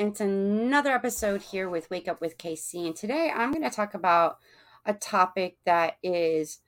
[0.00, 3.94] It's another episode here with Wake Up with KC, and today I'm going to talk
[3.94, 4.38] about
[4.86, 6.60] a topic that is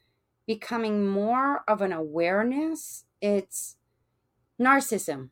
[0.49, 3.05] becoming more of an awareness.
[3.21, 3.77] It's
[4.61, 5.29] narcissism,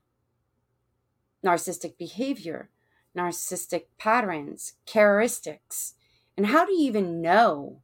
[1.45, 2.71] narcissistic behavior,
[3.17, 5.95] narcissistic patterns, characteristics,
[6.37, 7.83] and how do you even know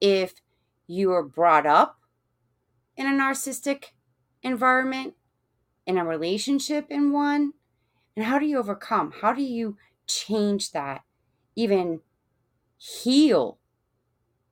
[0.00, 0.36] if
[0.86, 2.00] you were brought up
[2.96, 3.90] in a narcissistic
[4.42, 5.16] environment,
[5.86, 7.52] in a relationship in one?
[8.16, 9.12] And how do you overcome?
[9.20, 11.02] How do you change that?
[11.56, 12.00] Even
[12.76, 13.58] heal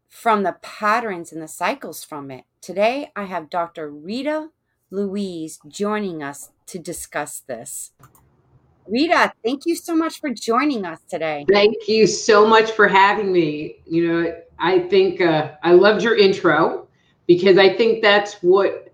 [0.08, 2.44] from the patterns and the cycles from it.
[2.60, 3.90] Today, I have Dr.
[3.90, 4.48] Rita
[4.90, 7.92] Louise joining us to discuss this.
[8.86, 11.44] Rita, thank you so much for joining us today.
[11.52, 13.76] Thank you so much for having me.
[13.86, 16.88] You know, I think uh, I loved your intro
[17.26, 18.87] because I think that's what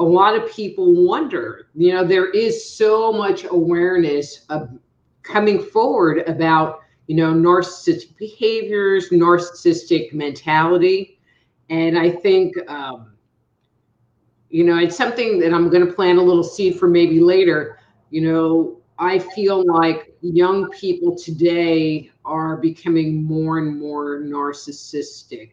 [0.00, 1.68] a lot of people wonder.
[1.74, 4.70] You know, there is so much awareness of
[5.22, 11.20] coming forward about, you know, narcissistic behaviors, narcissistic mentality.
[11.68, 13.12] And I think, um,
[14.48, 17.78] you know, it's something that I'm going to plant a little seed for maybe later.
[18.08, 25.50] You know, I feel like young people today are becoming more and more narcissistic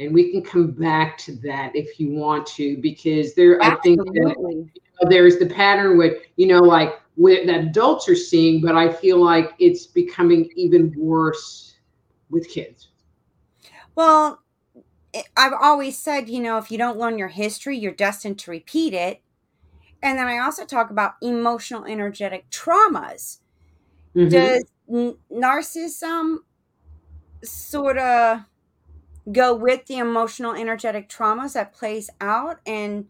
[0.00, 3.78] and we can come back to that if you want to because there Absolutely.
[3.78, 4.70] i think that, you
[5.02, 8.90] know, there's the pattern with you know like with that adults are seeing but i
[8.90, 11.76] feel like it's becoming even worse
[12.30, 12.88] with kids
[13.94, 14.42] well
[15.36, 18.94] i've always said you know if you don't learn your history you're destined to repeat
[18.94, 19.20] it
[20.02, 23.38] and then i also talk about emotional energetic traumas
[24.16, 24.28] mm-hmm.
[24.28, 26.38] does n- narcissism
[27.42, 28.40] sort of
[29.32, 33.06] go with the emotional energetic traumas that plays out and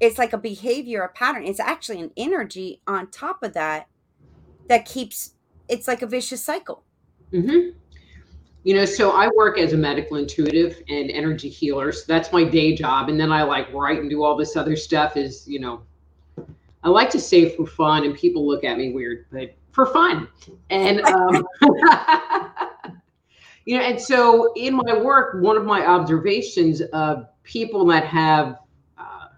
[0.00, 1.44] it's like a behavior a pattern.
[1.44, 3.86] It's actually an energy on top of that
[4.68, 5.34] that keeps
[5.68, 6.84] it's like a vicious cycle.
[7.32, 7.78] Mm-hmm.
[8.62, 12.44] you know so i work as a medical intuitive and energy healer so that's my
[12.44, 15.58] day job and then i like write and do all this other stuff is you
[15.58, 15.80] know
[16.84, 20.28] i like to say for fun and people look at me weird but for fun.
[20.70, 21.44] And um
[23.64, 28.58] you know and so in my work one of my observations of people that have
[28.98, 29.28] uh,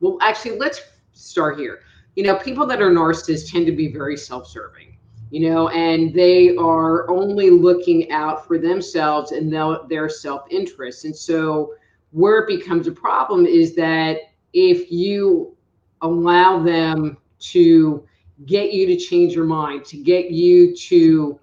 [0.00, 0.80] well actually let's
[1.12, 1.80] start here.
[2.16, 4.96] You know people that are narcissists tend to be very self-serving
[5.30, 9.52] you know and they are only looking out for themselves and
[9.88, 11.04] their self-interest.
[11.04, 11.74] And so
[12.10, 14.18] where it becomes a problem is that
[14.52, 15.56] if you
[16.02, 18.04] allow them to
[18.46, 21.38] get you to change your mind to get you to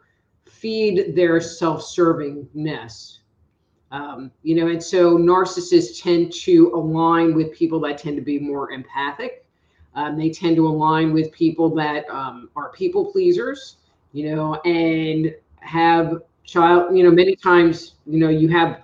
[0.60, 3.20] feed their self-servingness.
[3.92, 8.40] Um, you know, and so narcissists tend to align with people that tend to be
[8.40, 9.46] more empathic.
[9.96, 13.78] Um, they tend to align with people that um, are people pleasers,
[14.12, 18.84] you know, and have child, you know, many times, you know, you have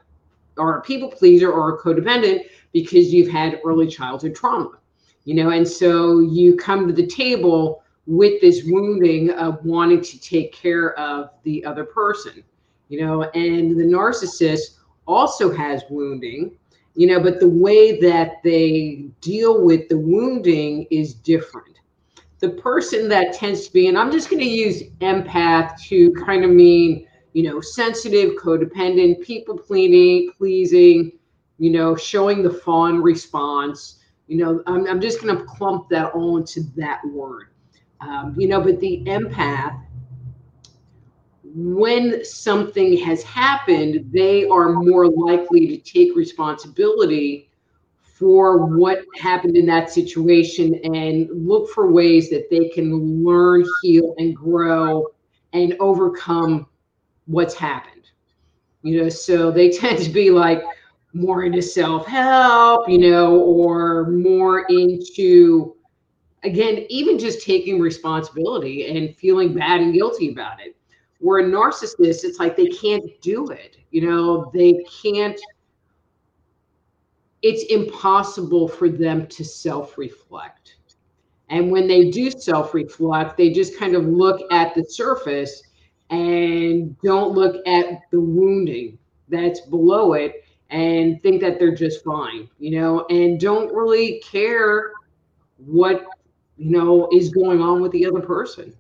[0.58, 4.72] are a people pleaser or a codependent because you've had early childhood trauma,
[5.26, 10.20] you know, and so you come to the table with this wounding of wanting to
[10.20, 12.44] take care of the other person,
[12.90, 14.78] you know, and the narcissist
[15.08, 16.58] also has wounding,
[16.96, 21.80] you know, but the way that they deal with the wounding is different.
[22.40, 26.44] The person that tends to be, and I'm just going to use empath to kind
[26.44, 31.14] of mean, you know, sensitive, codependent, people pleasing, pleasing,
[31.58, 34.00] you know, showing the fawn response.
[34.28, 37.53] You know, I'm, I'm just going to clump that all into that word
[38.04, 39.80] um, you know, but the empath,
[41.44, 47.50] when something has happened, they are more likely to take responsibility
[48.02, 54.16] for what happened in that situation and look for ways that they can learn, heal,
[54.18, 55.08] and grow
[55.54, 56.68] and overcome
[57.26, 58.10] what's happened.
[58.82, 60.64] You know, so they tend to be like
[61.14, 65.73] more into self help, you know, or more into
[66.44, 70.76] again, even just taking responsibility and feeling bad and guilty about it.
[71.20, 73.78] Where a narcissist, it's like they can't do it.
[73.92, 75.40] You know, they can't,
[77.42, 80.76] it's impossible for them to self reflect.
[81.50, 85.64] And when they do self reflect, they just kind of look at the surface
[86.10, 88.98] and don't look at the wounding
[89.30, 94.92] that's below it and think that they're just fine, you know, and don't really care
[95.58, 96.06] what
[96.58, 98.74] you know, is going on with the other person.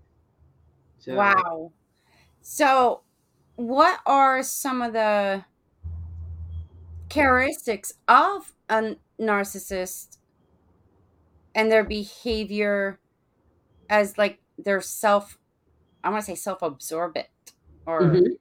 [0.99, 1.15] So.
[1.15, 1.71] Wow.
[2.41, 3.01] So,
[3.55, 5.43] what are some of the
[7.09, 10.17] characteristics of a narcissist
[11.53, 12.99] and their behavior
[13.89, 15.37] as like their self
[16.03, 17.27] I want to say self absorbent
[17.85, 18.33] or mm-hmm.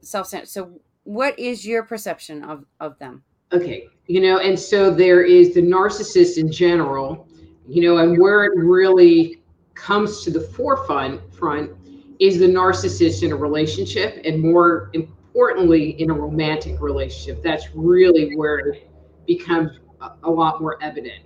[0.00, 0.48] self-centered.
[0.48, 3.24] So, what is your perception of of them?
[3.52, 7.26] Okay, you know, and so there is the narcissist in general,
[7.70, 9.42] you know, and where it really
[9.74, 11.70] comes to the forefront front
[12.18, 17.42] is the narcissist in a relationship, and more importantly, in a romantic relationship.
[17.44, 18.90] That's really where it
[19.24, 21.22] becomes a, a lot more evident,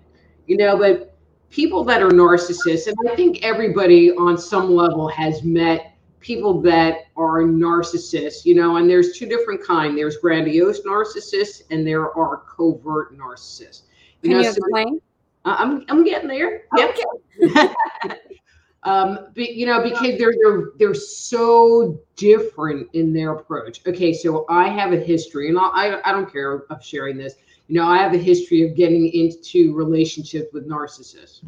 [0.46, 0.76] you know.
[0.76, 1.16] But
[1.48, 7.06] people that are narcissists, and I think everybody on some level has met people that
[7.16, 9.96] are narcissists, you know, and there's two different kind.
[9.96, 13.82] There's grandiose narcissists and there are covert narcissists.
[14.22, 15.00] You Can know, you explain?
[15.00, 15.13] So
[15.44, 16.62] I'm I'm getting there.
[16.76, 16.96] Yep.
[17.40, 17.68] Okay.
[18.82, 23.80] um, but, you know, because they're they're they're so different in their approach.
[23.86, 27.34] Okay, so I have a history, and I I don't care of sharing this.
[27.68, 31.42] You know, I have a history of getting into relationships with narcissists.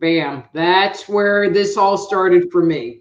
[0.00, 3.00] Bam, that's where this all started for me.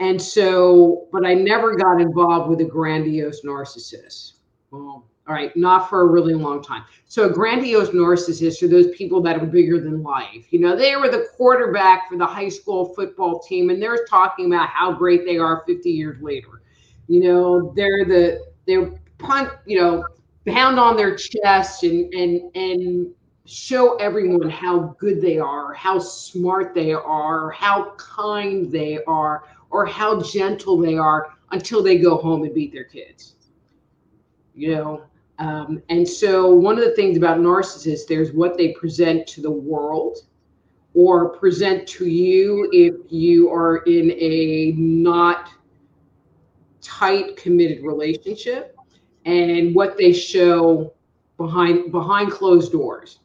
[0.00, 4.32] And so, but I never got involved with a grandiose narcissist.
[4.72, 6.82] Well, all right, not for a really long time.
[7.06, 10.46] So, a grandiose narcissist are those people that are bigger than life.
[10.50, 14.46] You know, they were the quarterback for the high school football team, and they're talking
[14.46, 16.62] about how great they are 50 years later.
[17.06, 20.04] You know, they're the they're punt, you know,
[20.48, 23.14] pound on their chest and and and
[23.44, 29.86] show everyone how good they are, how smart they are, how kind they are, or
[29.86, 33.36] how gentle they are until they go home and beat their kids.
[34.54, 35.02] You know,
[35.42, 39.50] um, and so one of the things about narcissists, there's what they present to the
[39.50, 40.18] world
[40.94, 45.50] or present to you if you are in a not
[46.80, 48.76] tight committed relationship
[49.24, 50.92] and what they show
[51.38, 53.18] behind behind closed doors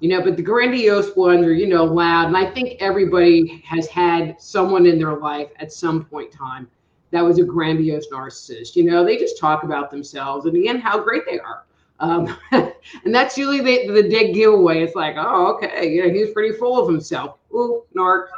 [0.00, 2.28] you know, but the grandiose ones are, you know, loud.
[2.28, 6.68] And I think everybody has had someone in their life at some point in time
[7.10, 8.76] that was a grandiose narcissist.
[8.76, 11.64] You know, they just talk about themselves and again, how great they are.
[11.98, 14.82] Um, and that's usually the, the dead giveaway.
[14.82, 17.38] It's like, oh, okay, you know, he's pretty full of himself.
[17.52, 18.28] Ooh, narc.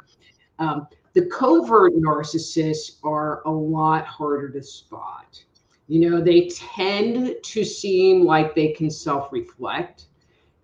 [0.59, 5.43] Um, the covert narcissists are a lot harder to spot.
[5.89, 10.07] You know, they tend to seem like they can self reflect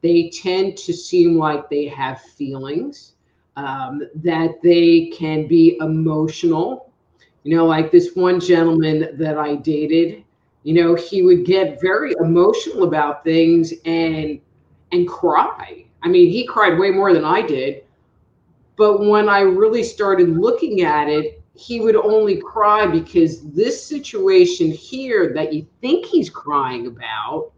[0.00, 3.14] they tend to seem like they have feelings,
[3.56, 6.87] um, that they can be emotional.
[7.44, 10.24] You know, like this one gentleman that I dated,
[10.64, 14.40] you know, he would get very emotional about things and
[14.92, 15.84] and cry.
[16.02, 17.84] I mean, he cried way more than I did.
[18.76, 24.70] But when I really started looking at it, he would only cry because this situation
[24.70, 27.50] here that you think he's crying about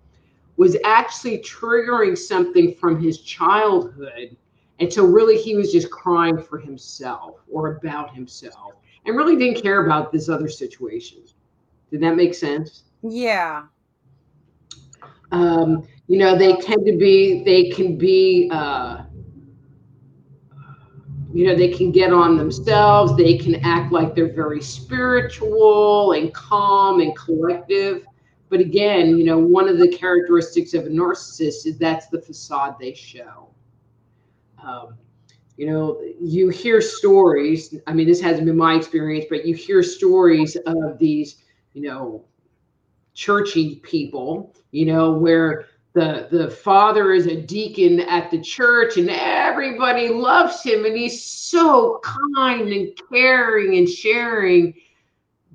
[0.56, 4.36] was actually triggering something from his childhood.
[4.78, 8.74] And so, really, he was just crying for himself or about himself
[9.06, 11.22] and really didn't care about this other situation.
[11.90, 12.84] Did that make sense?
[13.02, 13.64] Yeah.
[15.32, 19.04] Um, you know, they tend to be, they can be, uh,
[21.32, 23.16] you know, they can get on themselves.
[23.16, 28.04] They can act like they're very spiritual and calm and collective.
[28.48, 32.74] But again, you know, one of the characteristics of a narcissist is that's the facade
[32.80, 33.48] they show.
[34.62, 34.96] Um,
[35.60, 37.74] you know, you hear stories.
[37.86, 41.42] I mean, this hasn't been my experience, but you hear stories of these,
[41.74, 42.24] you know,
[43.12, 49.10] churchy people, you know, where the the father is a deacon at the church and
[49.10, 54.72] everybody loves him and he's so kind and caring and sharing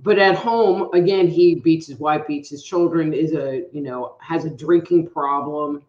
[0.04, 4.18] but at home again he beats his wife beats his children is a you know
[4.20, 5.82] has a drinking problem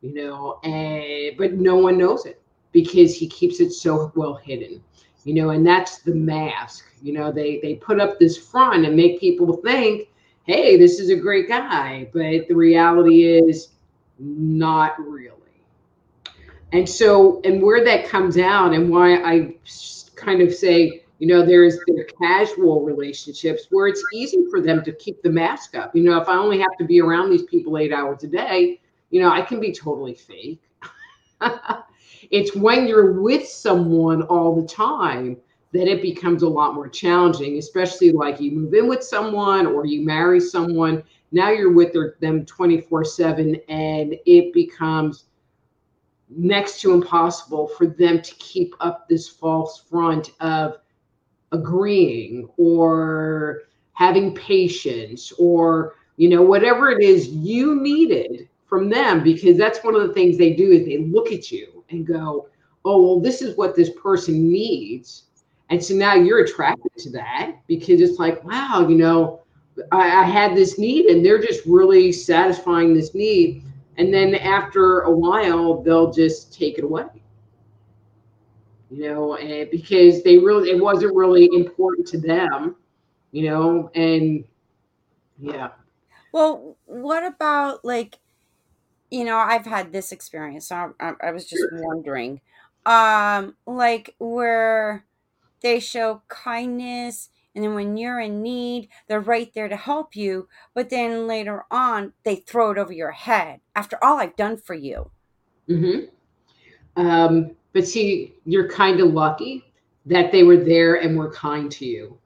[0.00, 2.43] you know and but no one knows it
[2.74, 4.82] because he keeps it so well hidden
[5.24, 8.94] you know and that's the mask you know they they put up this front and
[8.94, 10.10] make people think
[10.42, 13.70] hey this is a great guy but the reality is
[14.18, 15.30] not really
[16.72, 19.54] and so and where that comes out and why i
[20.14, 24.92] kind of say you know, there's their casual relationships where it's easy for them to
[24.92, 25.94] keep the mask up.
[25.94, 28.80] You know, if I only have to be around these people eight hours a day,
[29.10, 30.60] you know, I can be totally fake.
[32.30, 35.36] it's when you're with someone all the time
[35.72, 39.84] that it becomes a lot more challenging, especially like you move in with someone or
[39.84, 41.02] you marry someone.
[41.32, 45.24] Now you're with their, them 24 7, and it becomes
[46.28, 50.78] next to impossible for them to keep up this false front of
[51.52, 53.62] agreeing or
[53.92, 59.94] having patience or you know whatever it is you needed from them because that's one
[59.94, 62.48] of the things they do is they look at you and go
[62.84, 65.24] oh well this is what this person needs
[65.70, 69.42] And so now you're attracted to that because it's like, wow, you know,
[69.92, 73.64] I, I had this need and they're just really satisfying this need.
[73.96, 77.06] And then after a while, they'll just take it away.
[78.90, 82.76] You know, and because they really, it wasn't really important to them,
[83.32, 84.44] you know, and
[85.38, 85.70] yeah.
[86.32, 88.18] Well, what about like,
[89.10, 90.68] you know, I've had this experience.
[90.68, 91.82] So I, I was just sure.
[91.82, 92.40] wondering,
[92.86, 95.04] um, like where
[95.62, 100.46] they show kindness and then when you're in need they're right there to help you
[100.74, 104.74] but then later on they throw it over your head after all i've done for
[104.74, 105.10] you
[105.68, 107.02] mm-hmm.
[107.02, 109.64] um, but see you're kind of lucky
[110.04, 112.18] that they were there and were kind to you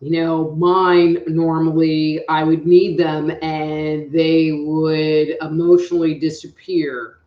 [0.00, 7.18] you know mine normally i would need them and they would emotionally disappear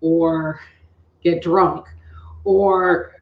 [0.00, 0.60] or
[1.22, 1.86] get drunk
[2.44, 3.18] or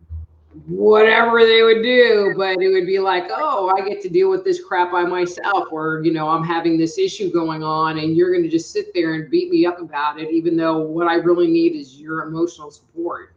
[0.67, 4.45] whatever they would do, but it would be like, oh, I get to deal with
[4.45, 8.31] this crap by myself, or you know, I'm having this issue going on, and you're
[8.31, 11.17] going to just sit there and beat me up about it, even though what I
[11.17, 13.35] really need is your emotional support.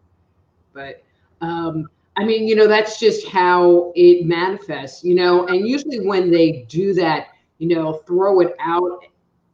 [0.73, 1.03] But
[1.41, 6.29] um, I mean, you know, that's just how it manifests, you know, and usually when
[6.29, 7.27] they do that,
[7.59, 9.05] you know, throw it out,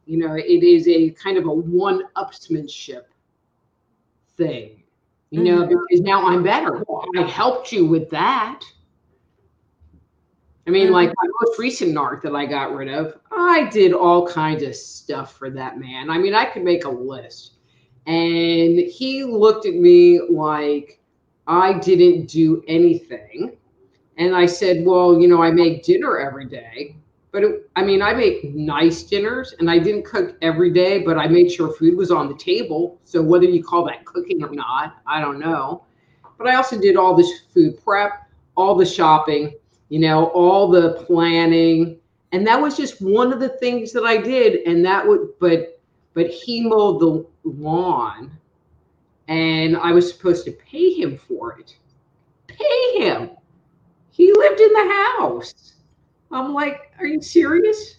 [0.04, 3.02] you know, it is a kind of a one-upsmanship
[4.36, 4.82] thing
[5.30, 5.68] you know, mm-hmm.
[5.68, 6.84] because now I'm better.
[7.16, 8.60] I helped you with that.
[10.66, 11.28] I mean, like mm-hmm.
[11.28, 15.36] my most recent narc that I got rid of, I did all kinds of stuff
[15.36, 16.10] for that man.
[16.10, 17.52] I mean, I could make a list.
[18.06, 21.00] And he looked at me like
[21.46, 23.56] I didn't do anything.
[24.18, 26.96] And I said, Well, you know, I make dinner every day.
[27.32, 31.18] But it, I mean, I make nice dinners and I didn't cook every day, but
[31.18, 32.98] I made sure food was on the table.
[33.04, 35.84] So whether you call that cooking or not, I don't know.
[36.38, 38.26] But I also did all this food prep,
[38.56, 39.54] all the shopping,
[39.90, 41.98] you know, all the planning.
[42.32, 44.66] And that was just one of the things that I did.
[44.66, 45.80] And that would, but,
[46.14, 48.30] but he mowed the lawn
[49.28, 51.76] and I was supposed to pay him for it.
[52.46, 53.30] Pay him.
[54.10, 55.74] He lived in the house.
[56.30, 57.96] I'm like, are you serious?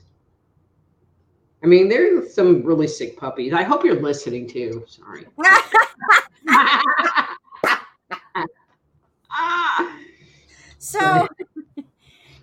[1.63, 3.53] I mean, there's some really sick puppies.
[3.53, 4.85] I hope you're listening too.
[4.87, 5.25] Sorry.
[10.77, 11.27] so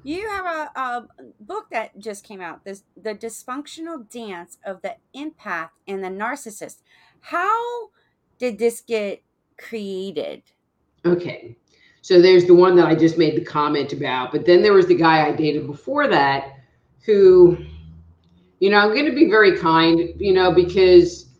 [0.04, 1.06] you have a, a,
[1.40, 6.82] book that just came out this the dysfunctional dance of the empath and the narcissist
[7.20, 7.88] how
[8.38, 9.22] did this get
[9.56, 10.42] created
[11.04, 11.56] okay
[12.04, 14.30] so there's the one that I just made the comment about.
[14.30, 16.52] But then there was the guy I dated before that
[17.06, 17.56] who,
[18.58, 21.30] you know, I'm going to be very kind, you know, because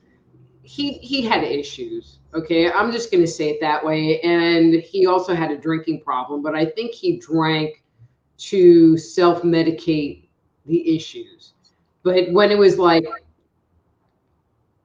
[0.62, 2.18] he he had issues.
[2.32, 4.20] Okay, I'm just going to say it that way.
[4.22, 7.82] And he also had a drinking problem, but I think he drank
[8.38, 10.28] to self medicate
[10.64, 11.52] the issues.
[12.04, 13.04] But when it was like,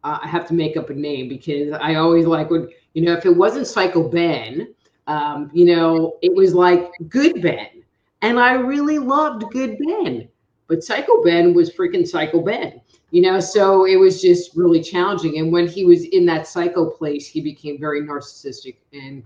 [0.04, 3.14] uh, I have to make up a name because I always like would, you know,
[3.14, 4.74] if it wasn't Psycho Ben,
[5.08, 7.84] um, you know, it was like Good Ben.
[8.22, 10.30] And I really loved Good Ben.
[10.68, 12.82] But Psycho Ben was freaking Psycho Ben.
[13.12, 15.40] You know, so it was just really challenging.
[15.40, 19.24] And when he was in that psycho place, he became very narcissistic and,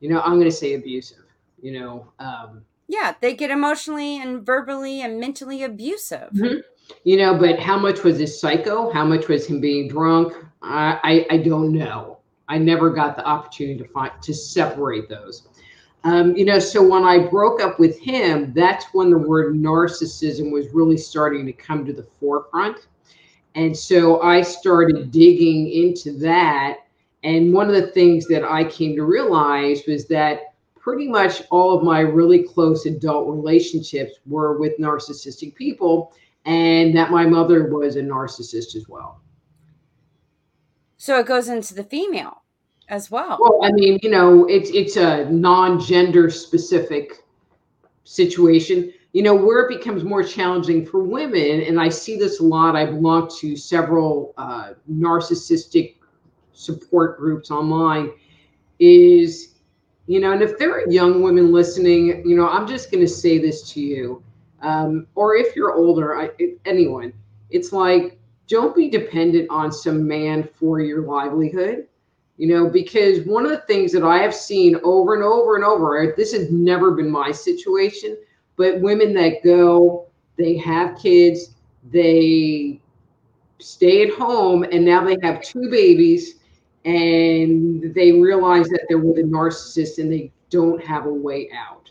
[0.00, 1.24] you know, I'm going to say abusive,
[1.62, 2.12] you know.
[2.18, 6.30] Um, yeah, they get emotionally and verbally and mentally abusive.
[6.34, 6.58] Mm-hmm.
[7.04, 8.92] You know, but how much was his psycho?
[8.92, 10.34] How much was him being drunk?
[10.62, 12.18] I, I, I don't know.
[12.48, 15.48] I never got the opportunity to find to separate those.
[16.04, 20.52] Um, you know, so when I broke up with him, that's when the word narcissism
[20.52, 22.86] was really starting to come to the forefront.
[23.54, 26.80] And so I started digging into that.
[27.22, 31.74] And one of the things that I came to realize was that pretty much all
[31.74, 36.12] of my really close adult relationships were with narcissistic people,
[36.44, 39.20] and that my mother was a narcissist as well.
[40.96, 42.42] So it goes into the female
[42.88, 43.38] as well.
[43.40, 47.24] Well, I mean, you know, it's it's a non-gender specific
[48.04, 48.92] situation.
[49.12, 52.74] You know, where it becomes more challenging for women, and I see this a lot.
[52.74, 55.96] I belong to several uh, narcissistic
[56.52, 58.10] support groups online.
[58.80, 59.54] Is
[60.06, 63.08] you know, and if there are young women listening, you know, I'm just going to
[63.08, 64.23] say this to you,
[64.64, 66.30] um, or if you're older, I,
[66.64, 67.12] anyone,
[67.50, 68.18] it's like
[68.48, 71.86] don't be dependent on some man for your livelihood.
[72.36, 75.64] You know because one of the things that i have seen over and over and
[75.64, 78.18] over this has never been my situation
[78.56, 81.54] but women that go they have kids
[81.92, 82.80] they
[83.60, 86.40] stay at home and now they have two babies
[86.84, 91.83] and they realize that they're with a narcissist and they don't have a way out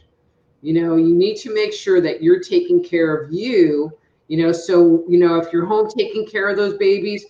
[0.63, 3.91] You know, you need to make sure that you're taking care of you.
[4.29, 7.25] You know, so, you know, if you're home taking care of those babies,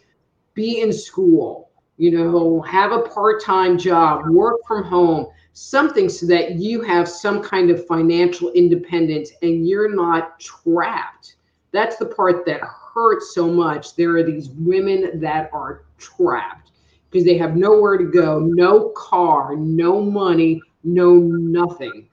[0.53, 6.27] be in school, you know, have a part time job, work from home, something so
[6.27, 11.37] that you have some kind of financial independence and you're not trapped.
[11.71, 13.95] That's the part that hurts so much.
[13.95, 16.69] There are these women that are trapped
[17.09, 22.07] because they have nowhere to go, no car, no money, no nothing.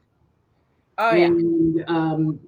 [1.02, 1.26] Oh yeah.
[1.26, 2.40] And um,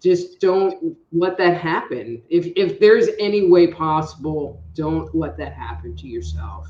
[0.00, 2.22] just don't let that happen.
[2.30, 6.68] If if there's any way possible, don't let that happen to yourself.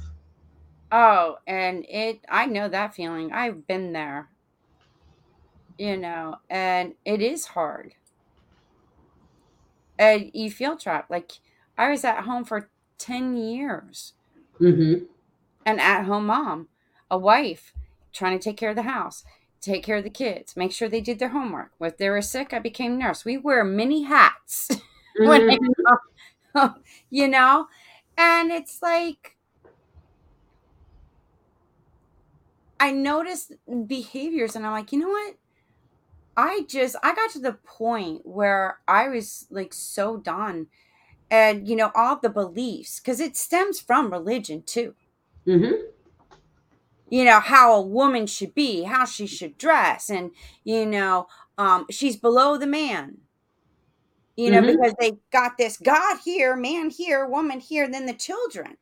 [0.91, 3.31] Oh, and it I know that feeling.
[3.31, 4.31] I've been there.
[5.79, 7.93] You know, and it is hard.
[9.99, 11.11] And you feel trapped.
[11.11, 11.33] Like
[11.77, 14.15] I was at home for 10 years.
[14.59, 15.05] Mm-hmm.
[15.67, 16.69] An at home mom,
[17.11, 17.75] a wife,
[18.13, 19.25] trying to take care of the house,
[19.61, 21.73] take care of the kids, make sure they did their homework.
[21.81, 23.25] If they were sick, I became nurse.
[23.25, 24.71] We wear many hats.
[25.19, 26.67] Mm-hmm.
[27.11, 27.67] you know?
[28.17, 29.37] And it's like
[32.79, 33.53] I noticed
[33.87, 35.35] behaviors and I'm like, you know what?
[36.37, 40.69] I just I got to the point where I was like so done.
[41.31, 44.95] And you know, all the beliefs, because it stems from religion too.
[45.47, 45.75] Mm-hmm.
[47.11, 50.31] You know, how a woman should be, how she should dress, and
[50.65, 51.27] you know,
[51.59, 53.19] um, she's below the man.
[54.37, 54.77] You know, mm-hmm.
[54.77, 58.79] because they got this God here, man here, woman here, then the children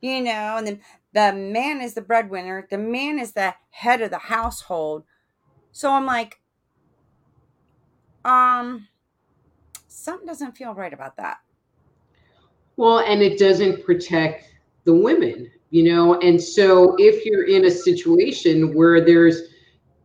[0.00, 0.80] you know, and then
[1.12, 5.04] the man is the breadwinner, the man is the head of the household.
[5.72, 6.40] So I'm like,
[8.24, 8.88] um,
[9.88, 11.38] something doesn't feel right about that.
[12.76, 17.70] Well, and it doesn't protect the women, you know, and so if you're in a
[17.70, 19.42] situation where there's,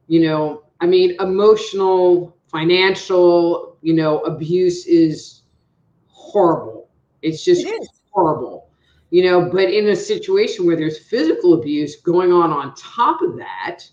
[0.08, 5.44] you know, I mean, emotional, financial, you know, abuse is
[6.08, 6.90] horrible.
[7.22, 8.70] It's just it horrible
[9.10, 9.48] you know?
[9.48, 13.84] But in a situation where there's physical abuse going on on top of that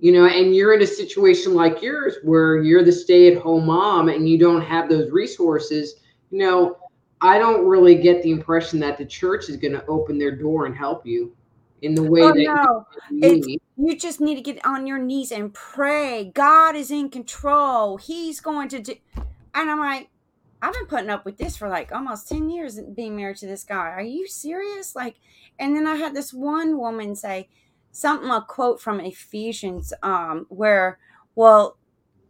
[0.00, 4.28] you know and you're in a situation like yours where you're the stay-at-home mom and
[4.28, 5.96] you don't have those resources
[6.30, 6.76] you know
[7.22, 10.66] i don't really get the impression that the church is going to open their door
[10.66, 11.34] and help you
[11.82, 13.28] in the way oh, that no.
[13.28, 17.96] you, you just need to get on your knees and pray god is in control
[17.96, 18.94] he's going to do
[19.54, 20.10] and i'm like
[20.62, 23.64] I've been putting up with this for like almost 10 years being married to this
[23.64, 23.88] guy.
[23.88, 24.94] Are you serious?
[24.94, 25.16] Like,
[25.58, 27.48] and then I had this one woman say
[27.92, 30.98] something, a quote from Ephesians, um, where,
[31.34, 31.78] well,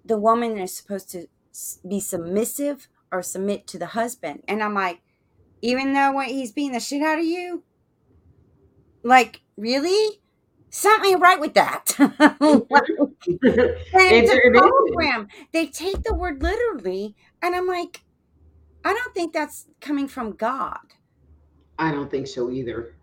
[0.04, 1.26] the woman is supposed to
[1.86, 4.42] be submissive or submit to the husband.
[4.46, 5.00] And I'm like,
[5.62, 7.64] even though when he's beating the shit out of you,
[9.02, 10.20] like, really?
[10.70, 11.96] Something right with that.
[11.98, 12.12] like,
[13.92, 15.28] it's a program.
[15.52, 18.02] They take the word literally, and I'm like,
[18.84, 20.78] I don't think that's coming from God.
[21.78, 22.94] I don't think so either.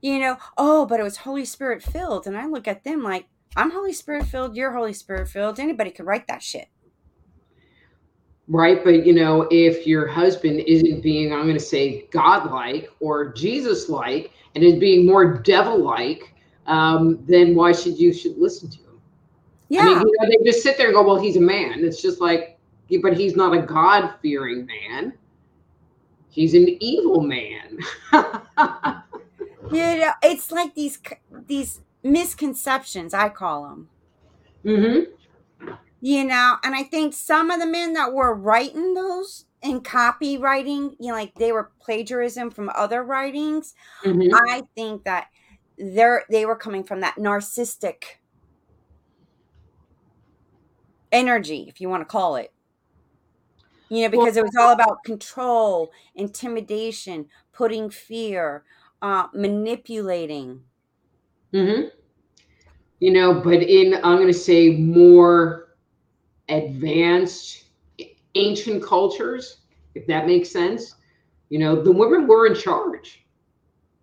[0.00, 2.26] You know, oh, but it was Holy Spirit filled.
[2.26, 5.60] And I look at them like, I'm Holy Spirit filled, you're Holy Spirit filled.
[5.60, 6.68] Anybody could write that shit.
[8.52, 8.84] Right.
[8.84, 13.88] But, you know, if your husband isn't being, I'm going to say, godlike or Jesus
[13.88, 16.34] like and is being more devil like,
[16.66, 19.00] um, then why should you should listen to him?
[19.70, 19.80] Yeah.
[19.80, 21.82] I mean, you know, they just sit there and go, well, he's a man.
[21.82, 22.58] It's just like,
[23.02, 25.14] but he's not a God fearing man.
[26.28, 27.78] He's an evil man.
[28.12, 28.20] you
[29.72, 30.98] know, it's like these
[31.46, 33.14] these misconceptions.
[33.14, 33.88] I call them.
[34.62, 35.68] Mm-hmm.
[36.02, 40.96] You know, and I think some of the men that were writing those and copywriting,
[40.98, 43.74] you know, like they were plagiarism from other writings.
[44.04, 44.34] Mm-hmm.
[44.34, 45.28] I think that
[45.78, 48.02] they're they were coming from that narcissistic
[51.12, 52.52] energy, if you want to call it
[53.92, 58.64] you know, because it was all about control, intimidation, putting fear,
[59.02, 60.62] uh, manipulating.
[61.52, 61.88] Mm-hmm.
[63.00, 65.61] You know, but in, I'm going to say, more
[66.48, 67.64] advanced
[68.34, 69.58] ancient cultures,
[69.94, 70.96] if that makes sense,
[71.48, 73.24] you know, the women were in charge.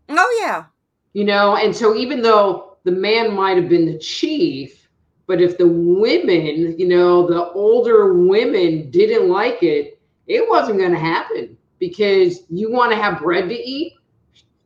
[0.10, 0.65] Oh, yeah.
[1.13, 4.88] You know, and so even though the man might have been the chief,
[5.28, 10.91] but if the women, you know, the older women didn't like it, it wasn't going
[10.91, 13.93] to happen because you want to have bread to eat.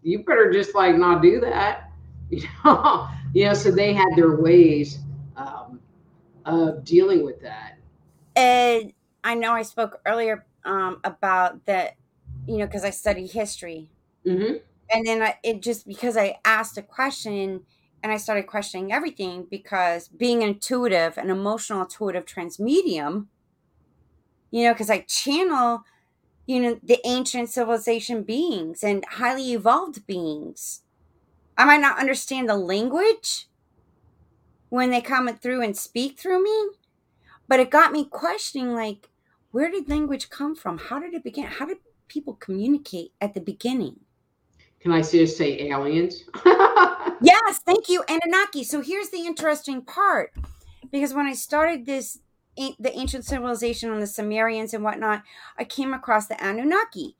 [0.01, 1.89] You better just like not do that.
[2.29, 4.97] You know, you know, so they had their ways
[6.45, 7.77] of dealing with that.
[8.35, 11.95] And I know I spoke earlier um, about that,
[12.47, 13.89] you know, because I study history.
[14.25, 14.55] Mm-hmm.
[14.91, 17.61] And then I, it just because I asked a question
[18.01, 23.29] and I started questioning everything because being intuitive, an emotional intuitive trance medium,
[24.51, 25.83] you know, because I channel,
[26.45, 30.81] you know, the ancient civilization beings and highly evolved beings.
[31.57, 33.47] I might not understand the language
[34.73, 36.69] when they come through and speak through me,
[37.47, 39.07] but it got me questioning like,
[39.51, 40.79] where did language come from?
[40.79, 41.43] How did it begin?
[41.43, 43.99] How did people communicate at the beginning?
[44.79, 46.23] Can I just say aliens?
[47.21, 48.63] yes, thank you, Anunnaki.
[48.63, 50.33] So here's the interesting part,
[50.91, 52.17] because when I started this,
[52.57, 55.21] the ancient civilization on the Sumerians and whatnot,
[55.55, 57.15] I came across the Anunnaki,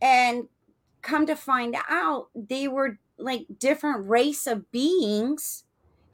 [0.00, 0.48] and
[1.02, 5.64] come to find out, they were like different race of beings,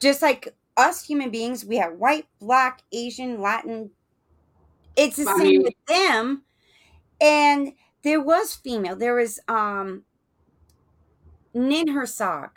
[0.01, 1.65] just like us human beings.
[1.65, 3.91] We have white, black, Asian, Latin.
[4.95, 6.43] It's the I same with them,
[7.19, 8.95] and there was female.
[8.95, 10.03] There was um
[11.55, 12.49] Ninhursag,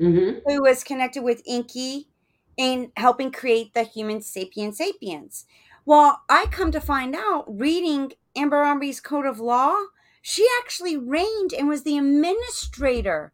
[0.00, 0.38] mm-hmm.
[0.46, 2.08] who was connected with Enki
[2.56, 5.46] in helping create the human sapien sapiens.
[5.84, 9.76] Well, I come to find out, reading Hammurabi's Code of Law,
[10.20, 13.32] she actually reigned and was the administrator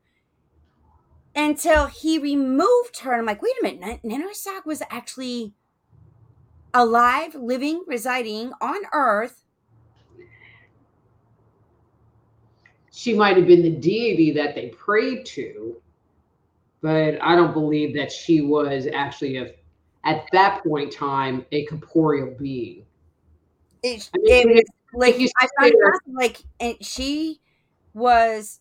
[1.34, 3.12] until he removed her.
[3.12, 5.54] And I'm like, wait a minute, Ninhursag was actually
[6.74, 9.44] alive, living, residing on Earth
[12.98, 15.76] she might have been the deity that they prayed to,
[16.80, 19.54] but I don't believe that she was actually a
[20.02, 22.84] at that point in time a corporeal being.
[23.84, 25.74] It, I mean, it was like you I found
[26.08, 27.38] like and she
[27.94, 28.58] was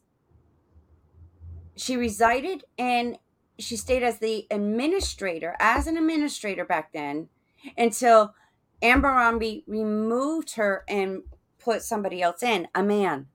[1.78, 3.18] she resided and
[3.60, 7.30] she stayed as the administrator as an administrator back then
[7.78, 8.36] until
[8.82, 11.24] Amber Hammurabi removed her and
[11.60, 13.28] put somebody else in, a man.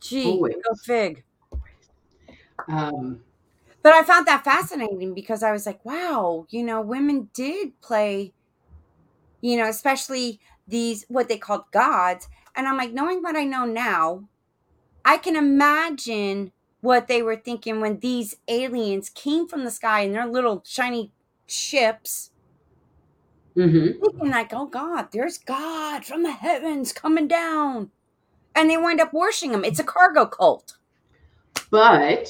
[0.00, 0.56] Gee, Always.
[0.56, 1.24] go fig.
[2.66, 3.24] Um,
[3.82, 8.34] but I found that fascinating because I was like, wow, you know, women did play,
[9.40, 12.28] you know, especially these what they called gods.
[12.54, 14.28] And I'm like, knowing what I know now,
[15.04, 20.12] I can imagine what they were thinking when these aliens came from the sky in
[20.12, 21.12] their little shiny
[21.46, 22.30] ships.
[23.56, 24.00] Mm-hmm.
[24.00, 27.90] Thinking like, oh God, there's God from the heavens coming down
[28.54, 29.64] and they wind up worshiping him.
[29.64, 30.76] It's a cargo cult.
[31.70, 32.28] But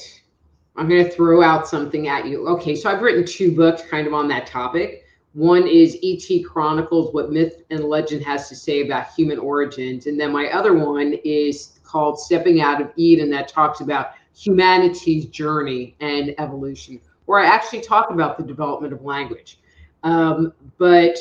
[0.75, 2.47] I'm going to throw out something at you.
[2.47, 5.03] Okay, so I've written two books kind of on that topic.
[5.33, 10.07] One is ET Chronicles What Myth and Legend Has to Say About Human Origins.
[10.07, 15.25] And then my other one is called Stepping Out of Eden, that talks about humanity's
[15.25, 19.59] journey and evolution, where I actually talk about the development of language.
[20.03, 21.17] Um, but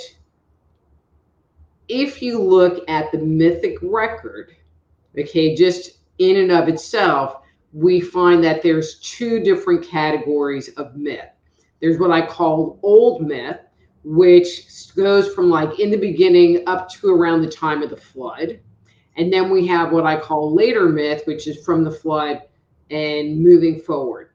[1.89, 4.55] if you look at the mythic record,
[5.19, 11.29] okay, just in and of itself, we find that there's two different categories of myth.
[11.81, 13.59] There's what I call old myth,
[14.05, 18.61] which goes from like in the beginning up to around the time of the flood.
[19.17, 22.43] And then we have what I call later myth, which is from the flood
[22.91, 24.31] and moving forward.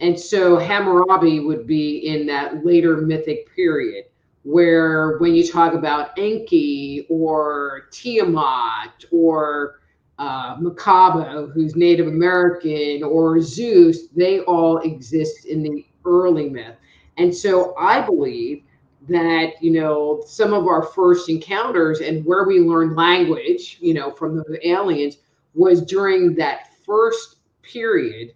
[0.00, 4.04] And so Hammurabi would be in that later mythic period
[4.44, 9.80] where when you talk about Enki or Tiamat or
[10.18, 16.76] uh, Makabo, who's Native American, or Zeus, they all exist in the early myth.
[17.18, 18.62] And so I believe
[19.08, 24.10] that, you know, some of our first encounters and where we learned language, you know,
[24.10, 25.18] from the aliens
[25.54, 27.37] was during that first
[27.72, 28.34] period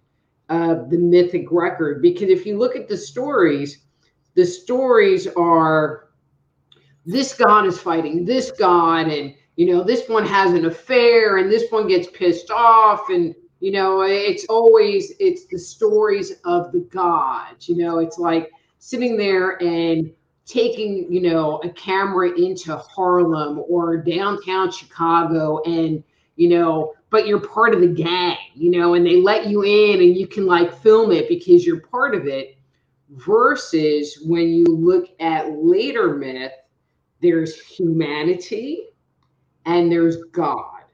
[0.49, 2.01] of the mythic record.
[2.01, 3.79] Because if you look at the stories,
[4.35, 6.09] the stories are
[7.05, 11.51] this god is fighting this god and you know, this one has an affair and
[11.51, 16.81] this one gets pissed off and you know, it's always it's the stories of the
[16.91, 17.69] gods.
[17.69, 20.11] You know, it's like sitting there and
[20.45, 26.03] taking, you know, a camera into Harlem or downtown Chicago and,
[26.35, 30.01] you know, but you're part of the gang, you know, and they let you in
[30.01, 32.57] and you can like film it because you're part of it
[33.11, 36.53] versus when you look at later myth,
[37.21, 38.87] there's humanity
[39.67, 40.85] and there's God.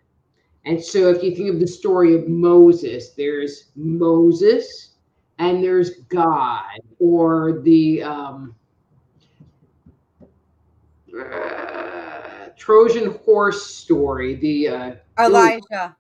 [0.65, 4.95] And so if you think of the story of Moses, there's Moses
[5.37, 8.55] and there's God, or the um,
[11.17, 15.95] uh, Trojan horse story, the uh, Elijah.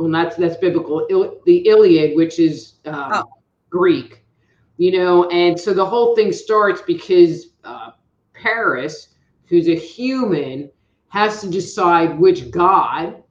[0.00, 1.06] Well, that's that's biblical.
[1.10, 3.24] Il- the Iliad, which is um, oh.
[3.68, 4.24] Greek,
[4.78, 7.90] you know, and so the whole thing starts because uh,
[8.32, 9.08] Paris,
[9.44, 10.70] who's a human,
[11.08, 13.22] has to decide which god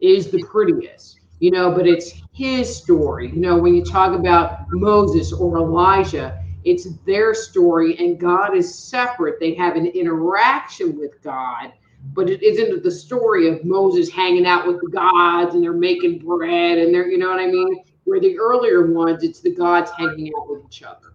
[0.00, 1.20] is the prettiest.
[1.38, 3.30] you know, but it's his story.
[3.30, 8.74] You know, when you talk about Moses or Elijah, it's their story, and God is
[8.74, 9.38] separate.
[9.38, 11.72] They have an interaction with God,
[12.12, 16.18] but it isn't the story of Moses hanging out with the gods and they're making
[16.18, 17.84] bread and they're, you know what I mean?
[18.04, 21.14] Where the earlier ones, it's the gods hanging out with each other.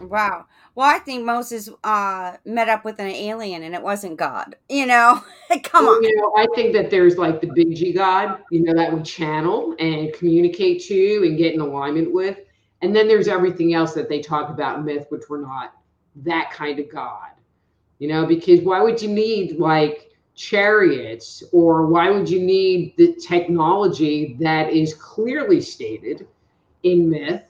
[0.00, 0.46] Wow.
[0.74, 4.56] Well, I think Moses uh, met up with an alien and it wasn't God.
[4.68, 5.22] You know,
[5.62, 6.02] come on.
[6.02, 9.02] You know, I think that there's like the big G God, you know, that we
[9.02, 12.38] channel and communicate to and get in alignment with.
[12.82, 15.74] And then there's everything else that they talk about in myth, which we're not
[16.16, 17.30] that kind of God.
[17.98, 23.14] You know, because why would you need like chariots or why would you need the
[23.14, 26.26] technology that is clearly stated
[26.82, 27.44] in myth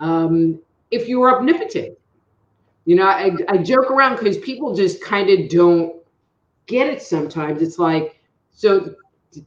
[0.00, 0.58] um,
[0.90, 1.98] if you were omnipotent?
[2.84, 6.02] You know, I, I joke around because people just kind of don't
[6.66, 7.62] get it sometimes.
[7.62, 8.18] It's like,
[8.50, 8.94] so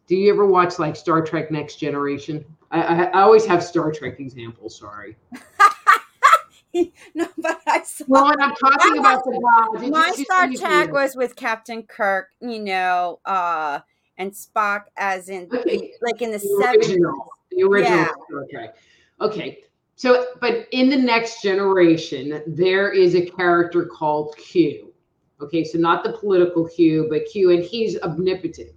[0.07, 2.45] do you ever watch like Star Trek Next Generation?
[2.71, 5.17] I, I, I always have Star Trek examples, sorry.
[7.15, 8.05] no, but I saw.
[8.07, 9.89] Well, and I'm talking about the gods.
[9.89, 13.79] My Star Trek was with Captain Kirk, you know, uh,
[14.17, 15.93] and Spock, as in okay.
[16.01, 18.41] like in the, the original, the original yeah.
[18.51, 18.75] Trek.
[19.21, 19.59] Okay,
[19.95, 24.93] so, but in the next generation, there is a character called Q.
[25.41, 28.71] Okay, so not the political Q, but Q, and he's omnipotent.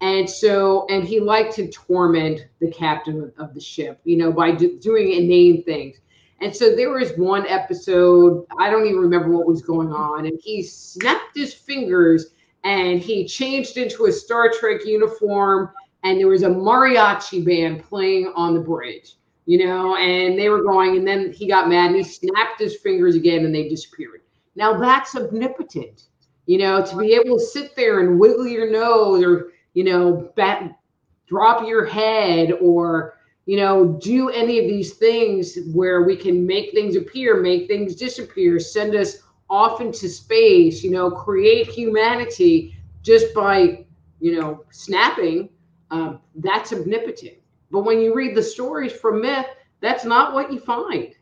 [0.00, 4.52] And so, and he liked to torment the captain of the ship, you know, by
[4.52, 5.98] do, doing inane things.
[6.42, 10.38] And so there was one episode, I don't even remember what was going on, and
[10.42, 15.70] he snapped his fingers and he changed into a Star Trek uniform,
[16.04, 20.62] and there was a mariachi band playing on the bridge you know, and they were
[20.62, 24.22] going, and then he got mad and he snapped his fingers again and they disappeared.
[24.54, 26.04] Now that's omnipotent,
[26.46, 30.32] you know, to be able to sit there and wiggle your nose or, you know,
[30.36, 30.78] bat,
[31.26, 36.72] drop your head or, you know, do any of these things where we can make
[36.72, 39.18] things appear, make things disappear, send us
[39.50, 43.84] off into space, you know, create humanity just by,
[44.20, 45.48] you know, snapping.
[45.90, 47.38] Um, that's omnipotent.
[47.70, 49.46] But when you read the stories from myth,
[49.80, 51.14] that's not what you find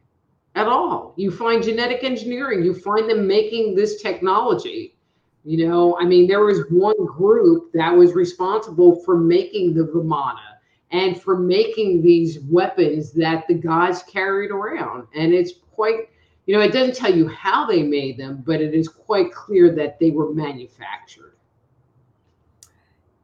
[0.55, 1.15] at all.
[1.17, 4.97] You find genetic engineering, you find them making this technology.
[5.45, 10.50] You know, I mean, there was one group that was responsible for making the Vimana
[10.91, 15.07] and for making these weapons that the gods carried around.
[15.15, 16.09] And it's quite,
[16.47, 19.75] you know, it doesn't tell you how they made them, but it is quite clear
[19.77, 21.35] that they were manufactured.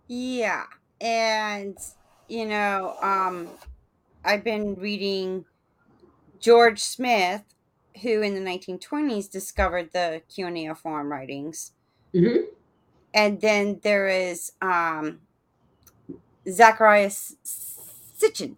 [0.07, 0.65] Yeah.
[1.01, 1.77] And
[2.29, 3.49] you know, um,
[4.25, 5.45] I've been reading
[6.41, 7.43] George Smith,
[8.03, 11.73] who in the 1920s discovered the cuneiform writings.
[12.15, 12.45] Mm-hmm.
[13.15, 15.21] And then there is um,
[16.49, 18.57] Zacharias Sitchin.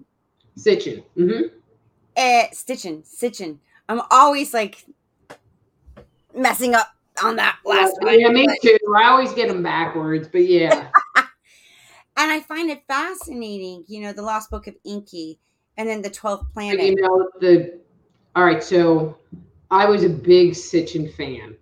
[0.56, 1.04] Sitchin.
[1.16, 1.54] Mm-hmm.
[2.16, 3.04] Uh, Stitchin.
[3.04, 3.58] Sitchin.
[3.88, 4.84] I'm always like
[6.34, 6.88] messing up
[7.22, 8.20] on that last yeah, one.
[8.20, 8.76] Yeah, me too.
[8.96, 10.88] I always get them backwards, but yeah.
[11.16, 11.26] and
[12.16, 13.84] I find it fascinating.
[13.86, 15.38] You know, the Lost Book of Enki,
[15.76, 16.84] and then the Twelfth Planet.
[16.84, 17.80] You know the.
[18.36, 19.16] All right, so
[19.70, 21.56] I was a big Sitchin fan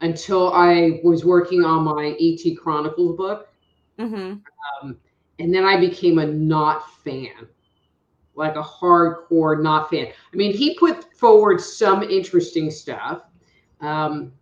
[0.00, 3.48] until I was working on my ET Chronicles book,
[3.98, 4.34] mm-hmm.
[4.82, 4.96] um,
[5.38, 7.48] and then I became a not fan,
[8.34, 10.06] like a hardcore not fan.
[10.06, 13.22] I mean, he put forward some interesting stuff.
[13.80, 14.32] Um,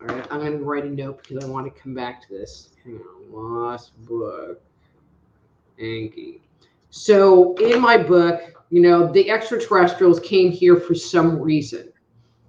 [0.00, 2.28] all right, I'm going to write a note because I want to come back to
[2.28, 2.70] this.
[2.84, 3.00] Hang
[3.32, 3.62] on.
[3.62, 4.60] Lost book.
[5.78, 6.40] Enki.
[6.90, 11.92] So in my book, you know, the extraterrestrials came here for some reason,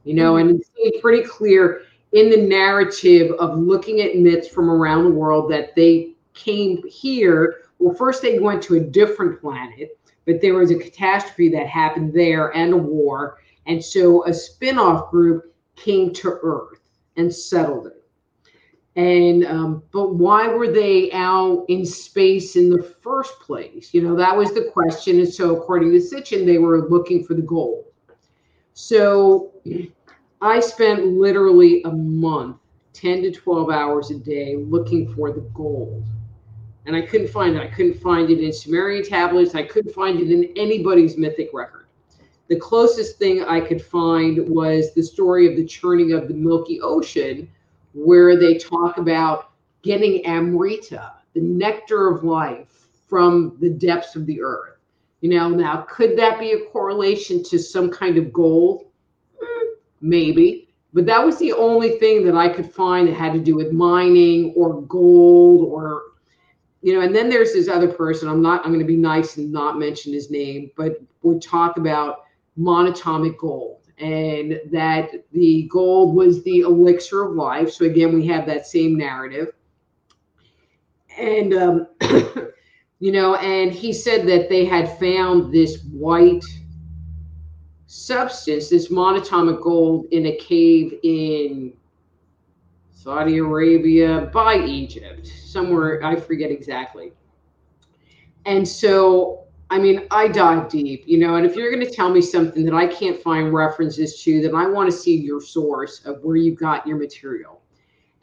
[0.04, 1.82] you know, and it's pretty clear
[2.12, 7.62] in the narrative of looking at myths from around the world that they came here.
[7.80, 12.14] Well, first they went to a different planet, but there was a catastrophe that happened
[12.14, 13.40] there and a war.
[13.66, 16.82] And so a spin off group came to Earth
[17.18, 18.06] and settled it.
[18.98, 23.94] And um, but why were they out in space in the first place?
[23.94, 25.20] You know, that was the question.
[25.20, 27.86] And so, according to Sitchin, they were looking for the gold.
[28.74, 29.52] So
[30.42, 32.58] I spent literally a month,
[32.94, 36.06] 10 to 12 hours a day, looking for the gold.
[36.86, 37.62] And I couldn't find it.
[37.62, 39.56] I couldn't find it in Sumerian tablets.
[39.56, 41.86] I couldn't find it in anybody's mythic record.
[42.48, 46.80] The closest thing I could find was the story of the churning of the Milky
[46.80, 47.50] Ocean
[47.94, 54.42] where they talk about getting Amrita, the nectar of life, from the depths of the
[54.42, 54.78] earth.
[55.22, 58.86] You know, now could that be a correlation to some kind of gold?
[59.42, 60.70] Mm, maybe.
[60.94, 63.72] But that was the only thing that I could find that had to do with
[63.72, 66.04] mining or gold or
[66.86, 68.30] you know, and then there's this other person.
[68.30, 68.64] I'm not.
[68.64, 72.26] I'm going to be nice and not mention his name, but would talk about
[72.60, 77.72] monatomic gold and that the gold was the elixir of life.
[77.72, 79.48] So again, we have that same narrative.
[81.18, 81.88] And um,
[83.00, 86.46] you know, and he said that they had found this white
[87.88, 91.74] substance, this monatomic gold, in a cave in
[93.06, 97.14] Saudi Arabia by Egypt, somewhere I forget exactly.
[98.48, 102.10] And so I mean, I dive deep, you know, and if you're going to tell
[102.10, 106.04] me something that I can't find references to, then I want to see your source
[106.06, 107.62] of where you got your material.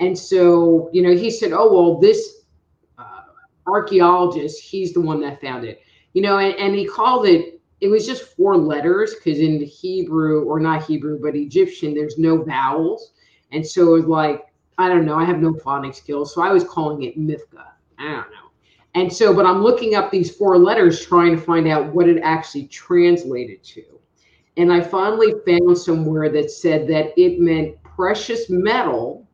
[0.00, 2.42] And so, you know, he said, oh, well, this
[2.98, 3.22] uh,
[3.66, 7.88] archaeologist, he's the one that found it, you know, and, and he called it, it
[7.88, 13.12] was just four letters because in Hebrew, or not Hebrew, but Egyptian, there's no vowels.
[13.50, 16.34] And so it was like, I don't know, I have no phonics skills.
[16.34, 17.64] So I was calling it Mithka.
[17.98, 18.50] I don't know.
[18.94, 22.20] And so, but I'm looking up these four letters trying to find out what it
[22.22, 23.82] actually translated to.
[24.56, 29.26] And I finally found somewhere that said that it meant precious metal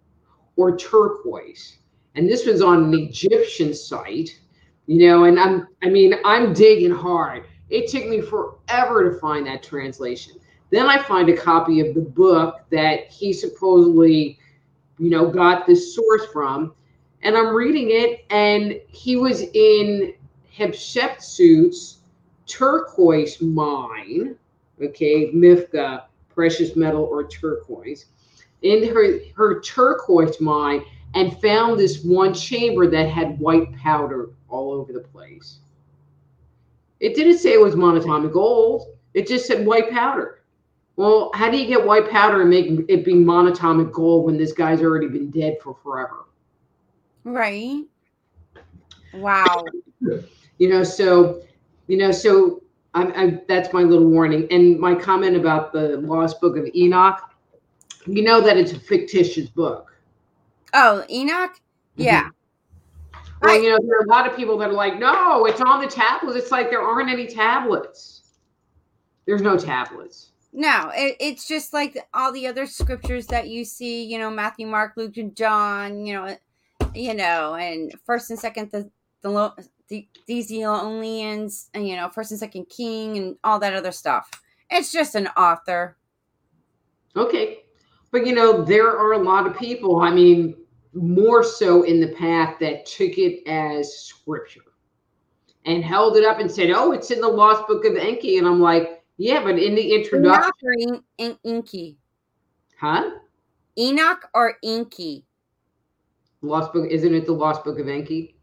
[0.57, 1.79] or turquoise.
[2.14, 4.38] And this was on an Egyptian site,
[4.87, 7.44] you know, and I'm, I mean, I'm digging hard.
[7.68, 10.35] It took me forever to find that translation.
[10.70, 14.38] Then I find a copy of the book that he supposedly,
[14.98, 16.72] you know, got this source from
[17.22, 20.14] and I'm reading it, and he was in
[20.56, 21.98] Hatshepsut's
[22.46, 24.37] turquoise mine,
[24.82, 28.06] okay, Mifka, precious metal or turquoise,
[28.62, 30.84] in her, her turquoise mine,
[31.14, 35.58] and found this one chamber that had white powder all over the place.
[37.00, 38.96] It didn't say it was monatomic gold.
[39.14, 40.38] It just said white powder.
[40.98, 44.50] Well, how do you get white powder and make it be monatomic gold when this
[44.52, 46.26] guy's already been dead for forever?
[47.22, 47.84] Right.
[49.14, 49.64] Wow.
[50.00, 51.40] You know, so
[51.87, 54.48] you know, so I'm, I, that's my little warning.
[54.50, 57.20] And my comment about the Lost Book of Enoch,
[58.06, 59.94] you know that it's a fictitious book.
[60.74, 61.52] Oh, Enoch?
[61.52, 62.02] Mm-hmm.
[62.02, 62.22] Yeah.
[62.24, 63.20] Mm-hmm.
[63.42, 65.61] Well, I, you know, there are a lot of people that are like, no, it's
[65.61, 66.37] on the tablets.
[66.37, 68.22] It's like there aren't any tablets.
[69.26, 70.32] There's no tablets.
[70.52, 74.66] No, it, it's just like all the other scriptures that you see, you know, Matthew,
[74.66, 76.37] Mark, Luke, and John, you know,
[76.94, 78.90] you know, and first and second the
[79.22, 84.30] the, Thessalonians, and you know, first and second King, and all that other stuff.
[84.70, 85.96] It's just an author.
[87.16, 87.61] Okay,
[88.11, 90.00] but you know, there are a lot of people.
[90.00, 90.54] I mean,
[90.92, 94.61] more so in the path that took it as scripture
[95.64, 98.46] and held it up and said, "Oh, it's in the Lost Book of Enki," and
[98.46, 101.98] I'm like, "Yeah, but in the introduction, Enoch or in- Inky,
[102.81, 103.11] huh?
[103.78, 105.24] Enoch or Inky."
[106.40, 108.37] Lost Book, isn't it the Lost Book of Enki?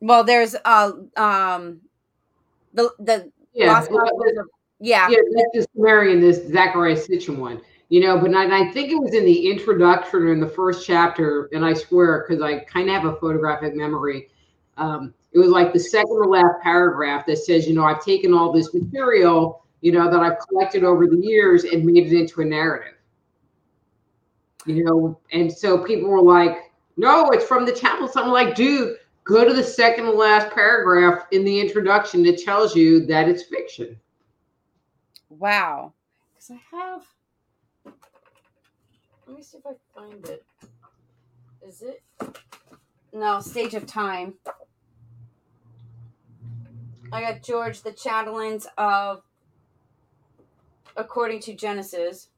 [0.00, 1.80] Well, there's uh um
[2.74, 4.46] the the yeah Lost Book of,
[4.80, 8.90] yeah yeah that's the Sumerian this Zecharia Sitchin one you know but I, I, think
[8.90, 12.60] it was in the introduction or in the first chapter and I swear because I
[12.60, 14.28] kind of have a photographic memory
[14.76, 18.34] um, it was like the second to last paragraph that says you know I've taken
[18.34, 22.40] all this material you know that I've collected over the years and made it into
[22.40, 22.94] a narrative
[24.66, 28.16] you know, and so people were like, no, it's from the tablets.
[28.16, 32.76] I'm like, dude, go to the second to last paragraph in the introduction that tells
[32.76, 33.98] you that it's fiction.
[35.30, 35.92] Wow.
[36.34, 37.04] Because I have.
[39.26, 40.44] Let me see if I find it.
[41.66, 42.02] Is it?
[43.12, 44.34] No, Stage of Time.
[47.12, 49.22] I got George the Chatelains of
[50.96, 52.28] According to Genesis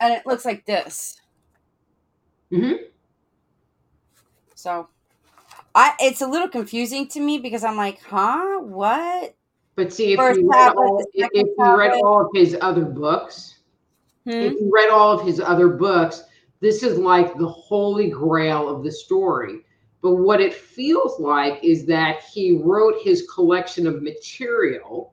[0.00, 1.20] and it looks like this.
[2.52, 2.84] Mm-hmm.
[4.54, 4.88] So,
[5.74, 9.34] I it's a little confusing to me because I'm like, huh, what?
[9.76, 13.60] But see, if First you read all, if, you read all of his other books,
[14.24, 14.30] hmm?
[14.30, 16.24] if you read all of his other books,
[16.60, 19.60] this is like the holy grail of the story.
[20.00, 25.12] But what it feels like is that he wrote his collection of material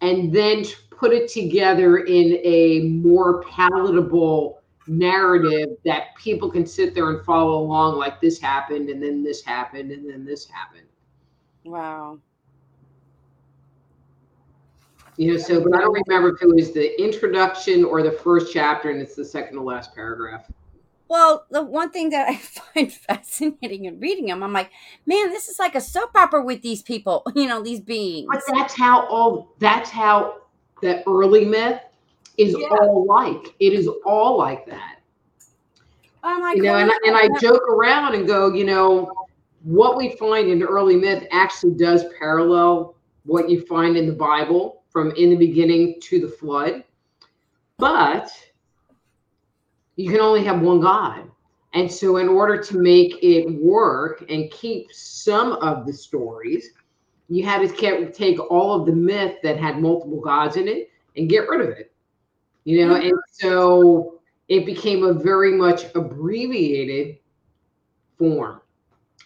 [0.00, 7.10] and then put it together in a more palatable narrative that people can sit there
[7.10, 10.86] and follow along like this happened and then this happened and then this happened.
[11.64, 12.18] Wow.
[15.16, 18.52] You know so but i don't remember if it was the introduction or the first
[18.52, 20.50] chapter and it's the second to last paragraph
[21.14, 22.34] well, the one thing that I
[22.74, 24.72] find fascinating in reading them, I'm like,
[25.06, 28.26] man, this is like a soap opera with these people, you know, these beings.
[28.28, 30.38] But that's how all that's how
[30.82, 31.80] the early myth
[32.36, 32.66] is yeah.
[32.66, 33.54] all like.
[33.60, 34.96] It is all like that.
[36.24, 39.08] Oh my you know, and, I- and I joke around and go, you know,
[39.62, 44.82] what we find in early myth actually does parallel what you find in the Bible
[44.90, 46.82] from in the beginning to the flood.
[47.78, 48.32] But
[49.96, 51.30] you can only have one God.
[51.72, 56.70] And so, in order to make it work and keep some of the stories,
[57.28, 61.28] you had to take all of the myth that had multiple gods in it and
[61.28, 61.92] get rid of it.
[62.64, 63.08] You know, mm-hmm.
[63.08, 67.18] and so it became a very much abbreviated
[68.18, 68.60] form.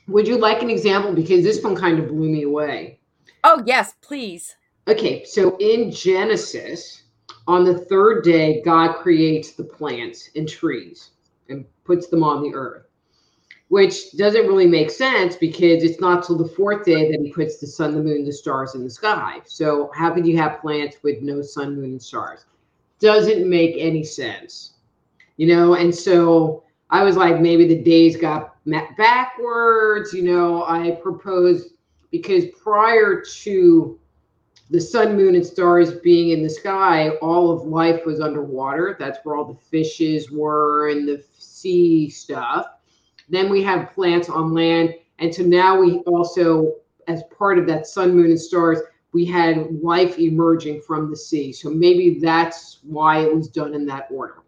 [0.07, 1.13] Would you like an example?
[1.13, 2.99] Because this one kind of blew me away.
[3.45, 4.57] Oh, yes, please.
[4.89, 7.03] Okay, so in Genesis,
[7.49, 11.13] on the third day, God creates the plants and trees
[11.49, 12.85] and puts them on the earth,
[13.69, 17.57] which doesn't really make sense because it's not till the fourth day that he puts
[17.57, 19.41] the sun, the moon, the stars in the sky.
[19.47, 22.45] So, how could you have plants with no sun, moon, and stars?
[23.01, 24.75] Doesn't make any sense,
[25.39, 25.75] you know?
[25.75, 28.57] And so I was like, maybe the days got
[28.99, 30.65] backwards, you know?
[30.65, 31.71] I proposed
[32.11, 33.99] because prior to
[34.71, 38.97] the sun, moon, and stars being in the sky, all of life was underwater.
[38.99, 42.67] That's where all the fishes were and the sea stuff.
[43.29, 44.95] Then we have plants on land.
[45.19, 46.75] And so now we also,
[47.07, 48.81] as part of that sun, moon, and stars,
[49.13, 51.51] we had life emerging from the sea.
[51.53, 54.43] So maybe that's why it was done in that order.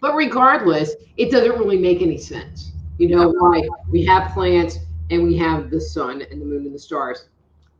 [0.00, 2.72] But regardless, it doesn't really make any sense.
[2.98, 4.78] You know why we have plants
[5.10, 7.28] and we have the sun and the moon and the stars.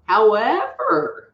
[0.05, 1.26] However,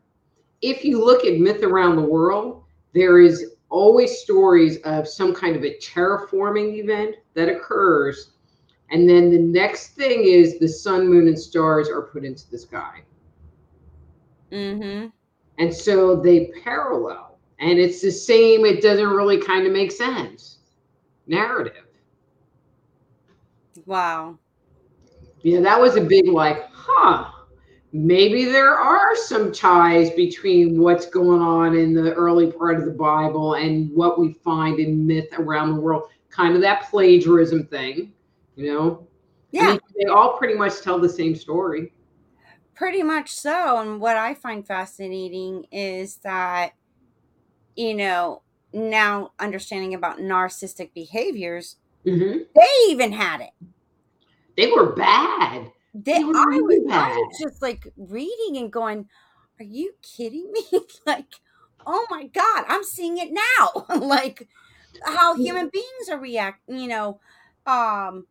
[0.63, 2.63] if you look at myth around the world,
[2.95, 8.33] there is always stories of some kind of a terraforming event that occurs.
[8.91, 12.59] And then the next thing is the sun, moon, and stars are put into the
[12.59, 13.03] sky.
[14.53, 15.09] Mm-hmm.
[15.59, 17.39] And so they parallel.
[17.59, 20.59] And it's the same, it doesn't really kind of make sense.
[21.27, 21.87] Narrative.
[23.87, 24.39] Wow.
[25.43, 27.32] Yeah, that was a big like, huh
[27.93, 32.93] maybe there are some ties between what's going on in the early part of the
[32.93, 36.05] Bible and what we find in myth around the world.
[36.31, 38.13] Kind of that plagiarism thing,
[38.57, 39.07] you know?
[39.51, 39.63] Yeah.
[39.63, 41.93] I mean, they all pretty much tell the same story.
[42.75, 43.79] Pretty much so.
[43.81, 46.73] And what I find fascinating is that,
[47.77, 51.77] you know, now understanding about narcissistic behaviors,
[52.07, 52.39] mm-hmm.
[52.55, 53.51] they even had it.
[54.57, 59.09] They were bad they, I, was, I was just like reading and going,
[59.61, 60.63] Are you kidding me?
[61.07, 61.27] like,
[61.87, 63.87] oh my God, I'm seeing it now.
[63.97, 64.49] like
[65.05, 67.21] how human beings are reacting, you know,
[67.67, 68.27] um,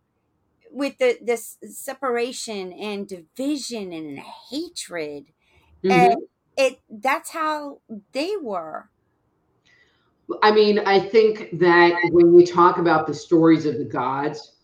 [0.72, 5.26] with the this separation and division and hatred.
[5.84, 5.92] Mm-hmm.
[5.92, 6.16] And
[6.58, 7.82] it that's how
[8.12, 8.90] they were.
[10.42, 14.56] I mean, I think that when we talk about the stories of the gods,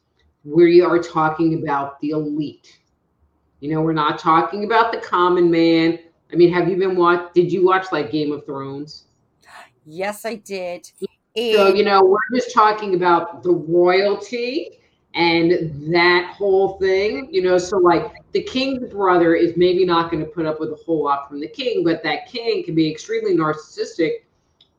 [0.45, 2.79] we are talking about the elite
[3.59, 5.99] you know, we're not talking about the common man.
[6.31, 7.33] I mean, have you been watch?
[7.33, 9.05] Did you watch like Game of Thrones?
[9.85, 10.91] Yes, I did.
[11.35, 14.79] And- so you know, we're just talking about the royalty
[15.13, 17.29] and that whole thing.
[17.31, 20.71] You know, so like the king's brother is maybe not going to put up with
[20.71, 24.23] a whole lot from the king, but that king can be extremely narcissistic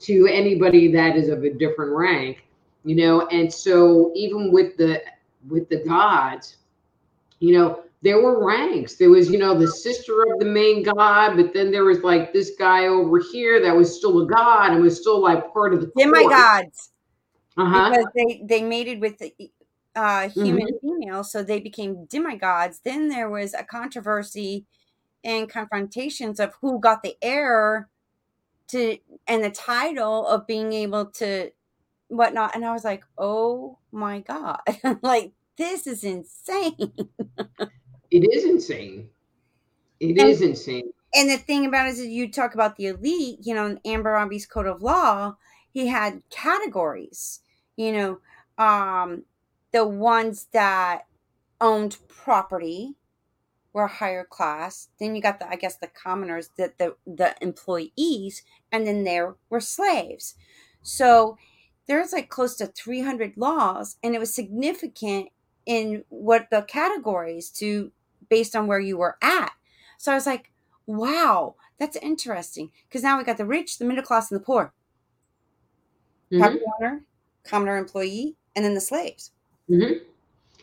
[0.01, 2.45] to anybody that is of a different rank.
[2.85, 5.03] You know, and so even with the
[5.49, 6.59] with the gods,
[7.41, 8.96] you know, there were ranks.
[8.96, 12.32] There was, you know, the sister of the main god, but then there was like
[12.32, 15.80] this guy over here that was still a god and was still like part of
[15.80, 16.90] the demigods.
[17.57, 17.90] Uh-huh.
[17.90, 19.34] Because they they mated with the
[19.96, 20.88] uh, human mm-hmm.
[20.88, 22.80] female, so they became demigods.
[22.84, 24.64] Then there was a controversy
[25.24, 27.88] and confrontations of who got the heir
[28.68, 31.51] to and the title of being able to
[32.07, 32.55] whatnot.
[32.55, 34.61] And I was like, oh my god,
[35.03, 36.92] like this is insane.
[38.11, 39.09] It is insane.
[40.01, 40.91] It and, is insane.
[41.15, 43.39] And the thing about it is, you talk about the elite.
[43.43, 45.37] You know, in Hammurabi's code of law,
[45.71, 47.41] he had categories.
[47.77, 49.25] You know, um,
[49.73, 51.07] the ones that
[51.61, 52.95] owned property
[53.73, 54.89] were higher class.
[54.99, 58.43] Then you got the, I guess, the commoners, the the, the employees,
[58.73, 60.35] and then there were slaves.
[60.83, 61.37] So
[61.87, 65.29] there's like close to 300 laws, and it was significant
[65.67, 67.93] in what the categories to
[68.29, 69.53] based on where you were at.
[69.97, 70.51] So I was like,
[70.87, 72.70] wow, that's interesting.
[72.89, 74.72] Because now we got the rich, the middle class, and the poor.
[76.31, 76.41] Mm-hmm.
[76.41, 77.03] Property owner,
[77.45, 79.33] commoner employee, and then the slaves.
[79.70, 80.05] Mm-hmm.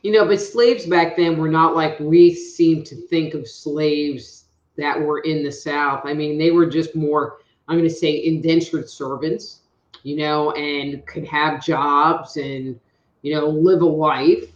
[0.03, 4.45] You know, but slaves back then were not like we seem to think of slaves
[4.77, 6.01] that were in the South.
[6.05, 7.37] I mean, they were just more,
[7.67, 9.61] I'm going to say, indentured servants,
[10.03, 12.79] you know, and could have jobs and
[13.25, 14.51] you know, live a life,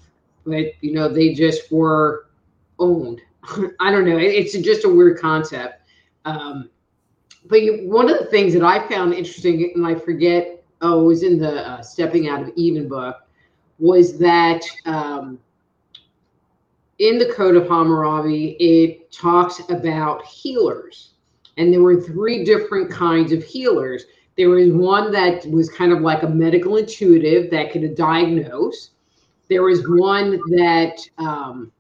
[0.45, 2.27] but you know, they just were
[2.79, 3.21] owned.
[3.79, 4.17] I don't know.
[4.17, 5.81] It's just a weird concept.
[6.25, 6.69] Um,
[7.45, 11.05] but you, one of the things that I found interesting, and I forget, oh, it
[11.05, 13.17] was in the uh, Stepping Out of Eden book,
[13.79, 15.39] was that um,
[16.99, 21.13] in the Code of Hammurabi, it talks about healers.
[21.57, 24.05] And there were three different kinds of healers.
[24.37, 28.91] There was one that was kind of like a medical intuitive that could diagnose.
[29.49, 31.71] There was one that um,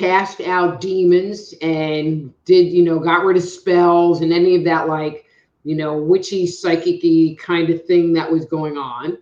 [0.00, 4.88] cast out demons and did, you know, got rid of spells and any of that,
[4.88, 5.26] like,
[5.62, 9.18] you know, witchy, psychic kind of thing that was going on.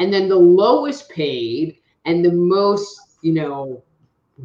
[0.00, 3.84] And then the lowest paid and the most, you know,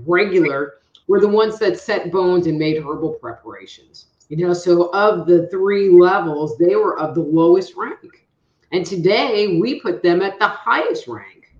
[0.05, 0.75] regular
[1.07, 4.05] were the ones that set bones and made herbal preparations.
[4.29, 8.27] You know, so of the three levels, they were of the lowest rank.
[8.71, 11.55] And today we put them at the highest rank.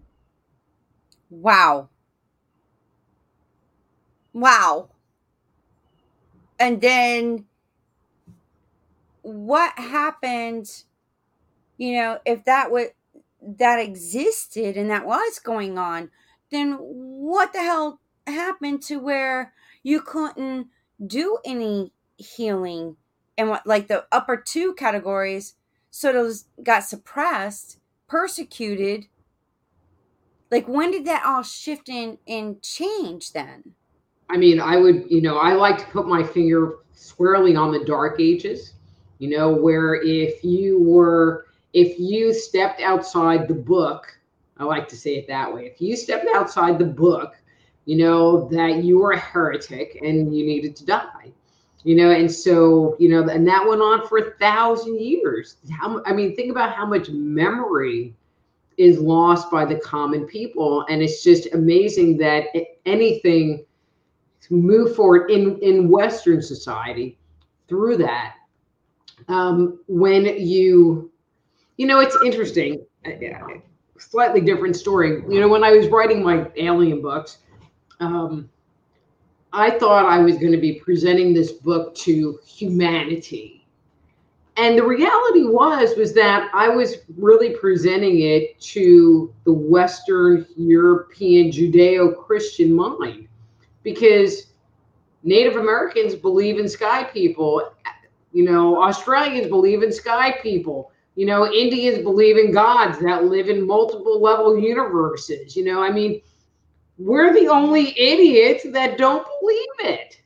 [1.32, 1.90] Wow.
[4.34, 4.90] Wow.
[6.60, 7.46] And then
[9.22, 10.84] what happened,
[11.78, 12.90] you know, if that would
[13.42, 16.12] that existed and that was going on,
[16.52, 19.54] then what the hell happened to where
[19.84, 20.68] you couldn't
[21.06, 22.98] do any healing
[23.38, 25.56] and what like the upper two categories
[25.90, 29.08] so those got suppressed persecuted
[30.52, 33.74] like when did that all shift in and change then
[34.32, 37.84] i mean i would you know i like to put my finger squarely on the
[37.86, 38.74] dark ages
[39.20, 44.18] you know where if you were if you stepped outside the book,
[44.58, 45.66] I like to say it that way.
[45.66, 47.36] If you stepped outside the book,
[47.86, 51.32] you know that you were a heretic and you needed to die.
[51.84, 55.58] You know, and so you know, and that went on for a thousand years.
[55.72, 58.14] How I mean, think about how much memory
[58.78, 62.46] is lost by the common people, and it's just amazing that
[62.86, 63.66] anything
[64.50, 67.18] move forward in in Western society
[67.68, 68.36] through that.
[69.28, 71.12] Um, when you
[71.78, 72.86] you know, it's interesting.
[73.98, 75.24] Slightly different story.
[75.28, 77.40] You know, when I was writing my alien books,
[78.00, 78.50] um,
[79.54, 83.66] I thought I was going to be presenting this book to humanity.
[84.58, 91.52] And the reality was was that I was really presenting it to the Western European
[91.52, 93.28] Judeo-Christian mind
[93.84, 94.48] because
[95.24, 97.74] Native Americans believe in sky people.
[98.34, 103.50] You know, Australians believe in sky people you know, Indians believe in gods that live
[103.50, 105.56] in multiple level universes.
[105.56, 106.22] You know, I mean,
[106.98, 110.22] we're the only idiots that don't believe it.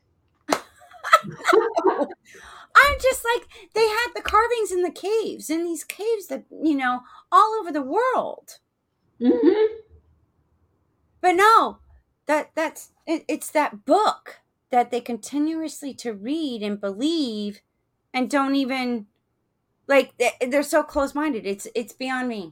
[2.78, 6.76] I'm just like they had the carvings in the caves, in these caves that you
[6.76, 7.01] know
[7.32, 8.60] all over the world.
[9.20, 9.76] Mm-hmm.
[11.22, 11.80] But no,
[12.28, 14.39] that that's it, it's that book
[14.71, 17.61] that they continuously to read and believe,
[18.13, 19.07] and don't even
[19.88, 20.13] like
[20.47, 22.51] they're so close-minded it's it's beyond me.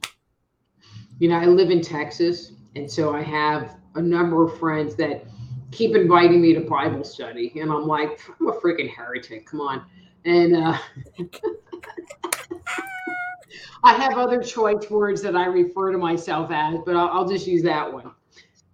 [1.18, 5.24] You know i live in texas and so i have a number of friends that
[5.70, 9.84] keep inviting me to bible study and i'm like i'm a freaking heretic come on.
[10.24, 10.76] And uh
[13.84, 17.46] i have other choice words that i refer to myself as but i'll, I'll just
[17.46, 18.10] use that one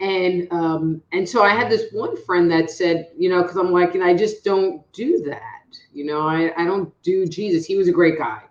[0.01, 3.71] and um and so i had this one friend that said you know because i'm
[3.71, 7.77] like and i just don't do that you know I, I don't do jesus he
[7.77, 8.43] was a great guy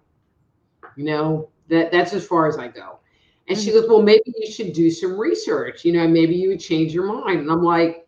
[1.00, 3.00] you know, that that's as far as I go.
[3.48, 3.80] And she mm-hmm.
[3.80, 5.86] goes, Well, maybe you should do some research.
[5.86, 7.40] You know, maybe you would change your mind.
[7.40, 8.06] And I'm like,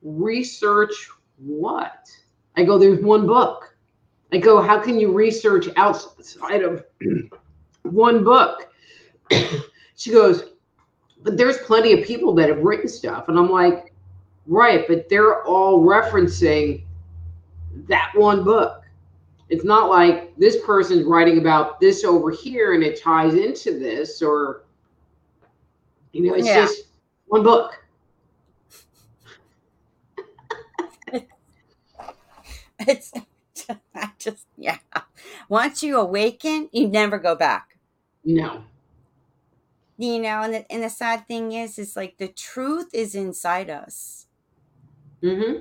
[0.00, 2.08] Research what?
[2.56, 3.76] I go, There's one book.
[4.32, 6.84] I go, How can you research outside of
[7.82, 8.72] one book?
[9.96, 10.49] she goes,
[11.22, 13.28] But there's plenty of people that have written stuff.
[13.28, 13.90] And I'm like,
[14.50, 16.82] Right, but they're all referencing
[17.88, 18.82] that one book.
[19.48, 24.22] It's not like this person's writing about this over here and it ties into this
[24.22, 24.64] or
[26.12, 26.62] you know it's yeah.
[26.62, 26.82] just
[27.26, 27.84] one book.
[32.88, 33.12] It's
[33.94, 34.78] I just yeah.
[35.48, 37.76] Once you awaken you never go back.
[38.24, 38.64] No
[40.00, 43.68] you know and the, and the sad thing is is like the truth is inside
[43.68, 44.26] us
[45.22, 45.60] mm-hmm.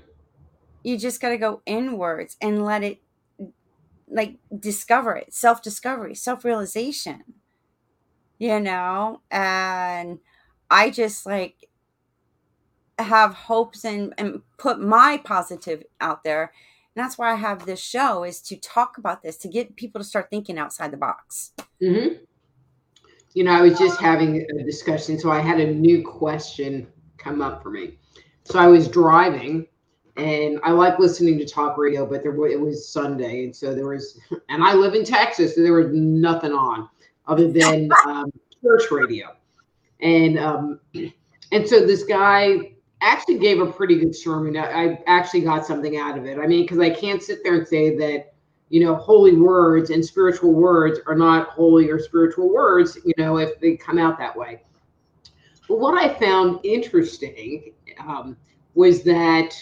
[0.81, 3.01] you just got to go inwards and let it
[4.07, 7.21] like discover it self discovery self realization
[8.37, 10.19] you know and
[10.71, 11.67] i just like
[12.97, 16.53] have hopes and and put my positive out there
[16.95, 19.99] and that's why i have this show is to talk about this to get people
[19.99, 22.15] to start thinking outside the box mm-hmm.
[23.39, 26.85] You know, I was just having a discussion, so I had a new question
[27.17, 27.97] come up for me.
[28.43, 29.65] So I was driving,
[30.17, 33.87] and I like listening to talk radio, but there it was Sunday, and so there
[33.87, 34.19] was,
[34.49, 36.89] and I live in Texas, so there was nothing on
[37.27, 38.29] other than um,
[38.61, 39.27] church radio,
[40.01, 40.81] and um,
[41.53, 44.57] and so this guy actually gave a pretty good sermon.
[44.57, 46.37] I, I actually got something out of it.
[46.39, 48.33] I mean, because I can't sit there and say that
[48.69, 53.37] you know, holy words and spiritual words are not holy or spiritual words, you know,
[53.37, 54.61] if they come out that way.
[55.67, 58.37] But what I found interesting um,
[58.75, 59.55] was that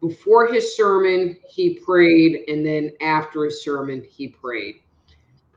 [0.00, 4.76] before his sermon, he prayed, and then after his sermon, he prayed.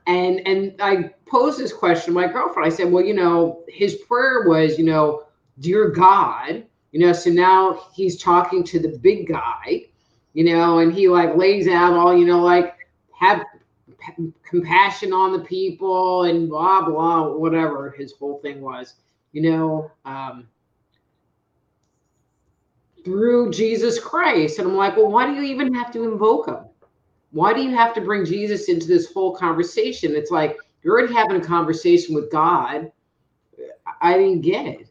[0.06, 2.70] And and I posed this question to my girlfriend.
[2.70, 5.24] I said, well, you know, his prayer was, you know,
[5.60, 9.86] dear God, you know, so now he's talking to the big guy
[10.34, 12.76] you know, and he like lays out all, you know, like
[13.12, 13.44] have
[13.98, 18.94] p- compassion on the people and blah blah whatever his whole thing was,
[19.32, 20.48] you know, um,
[23.04, 24.58] through Jesus Christ.
[24.58, 26.64] And I'm like, well, why do you even have to invoke him?
[27.30, 30.14] Why do you have to bring Jesus into this whole conversation?
[30.14, 32.90] It's like you're already having a conversation with God.
[34.00, 34.88] I didn't get it.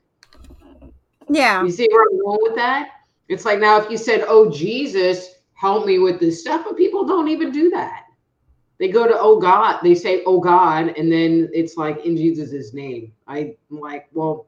[1.30, 1.64] Yeah.
[1.64, 2.90] You see where I'm going with that?
[3.34, 7.04] It's like now if you said, "Oh Jesus, help me with this stuff," but people
[7.04, 8.04] don't even do that.
[8.78, 12.74] They go to "Oh God," they say "Oh God," and then it's like in Jesus'
[12.76, 13.12] name.
[13.28, 14.46] I'm like, well,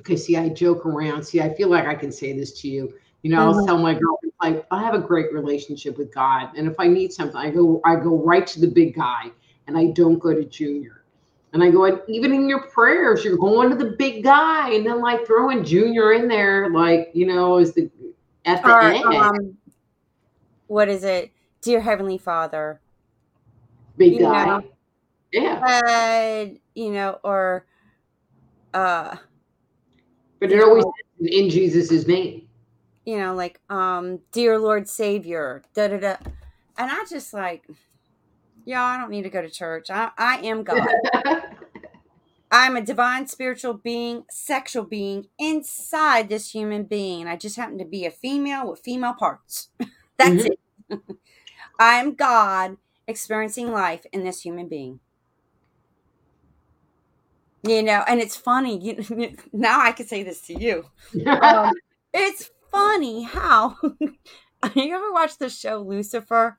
[0.00, 0.16] okay.
[0.16, 1.22] See, I joke around.
[1.24, 2.92] See, I feel like I can say this to you.
[3.22, 3.66] You know, I'll Mhm.
[3.66, 7.12] tell my girl, like, I have a great relationship with God, and if I need
[7.12, 9.30] something, I go, I go right to the big guy,
[9.66, 11.01] and I don't go to Junior.
[11.52, 14.86] And I go, and even in your prayers, you're going to the big guy, and
[14.86, 17.90] then like throwing Junior in there, like you know, is the
[18.46, 19.58] at the Or, end, um,
[20.66, 21.30] what is it?
[21.60, 22.80] Dear Heavenly Father.
[23.96, 24.46] big guy.
[24.46, 24.64] know.
[25.32, 27.66] Yeah, Uh, you know, or
[28.74, 29.16] uh,
[30.40, 32.48] but it always says in Jesus' name.
[33.04, 36.16] you know, like um, dear Lord Savior, da da da.
[36.78, 37.64] And I just like,
[38.64, 39.90] yeah, I don't need to go to church.
[39.90, 40.88] I, I am God.
[42.50, 47.26] I'm a divine spiritual being, sexual being inside this human being.
[47.26, 49.70] I just happen to be a female with female parts.
[50.18, 50.50] That's Mhm.
[50.90, 51.00] it.
[51.78, 52.76] I'm God
[53.08, 55.00] experiencing life in this human being.
[57.66, 58.78] You know, and it's funny.
[58.78, 60.84] You, now I can say this to you.
[61.40, 61.72] Um,
[62.12, 63.76] it's funny how
[64.74, 66.58] you ever watch the show Lucifer?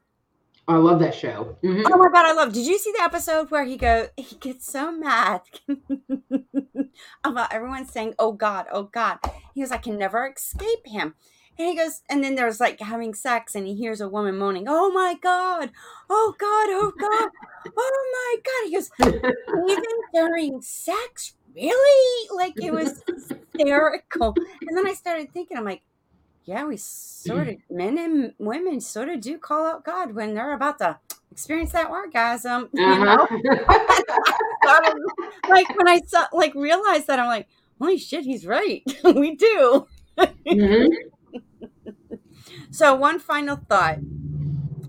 [0.67, 1.57] I love that show.
[1.63, 1.83] Mhm.
[1.85, 2.53] Oh my god, I love.
[2.53, 4.07] Did you see the episode where he go?
[4.15, 5.41] He gets so mad
[7.23, 9.19] about everyone saying, "Oh God, oh God."
[9.53, 11.15] He goes, "I can never escape him."
[11.57, 14.65] And he goes, and then there's like having sex, and he hears a woman moaning,
[14.67, 15.71] "Oh my God,
[16.09, 17.29] oh God, oh God,
[17.77, 18.89] oh my God." He goes,
[19.69, 19.83] even
[20.13, 22.29] during sex, really?
[22.35, 23.03] Like it was
[23.55, 24.33] hysterical.
[24.67, 25.83] And then I started thinking, I'm like,
[26.45, 30.53] yeah, we sort of men and women sort of do call out God when they're
[30.53, 30.99] about to
[31.31, 32.69] experience that orgasm.
[32.73, 33.27] You know?
[34.65, 34.93] Uh-huh.
[35.49, 37.47] like when I saw like realized that I'm like,
[37.79, 38.81] holy shit, he's right.
[39.03, 39.87] we do.
[40.17, 40.87] Mhm.
[42.71, 43.99] So one final thought.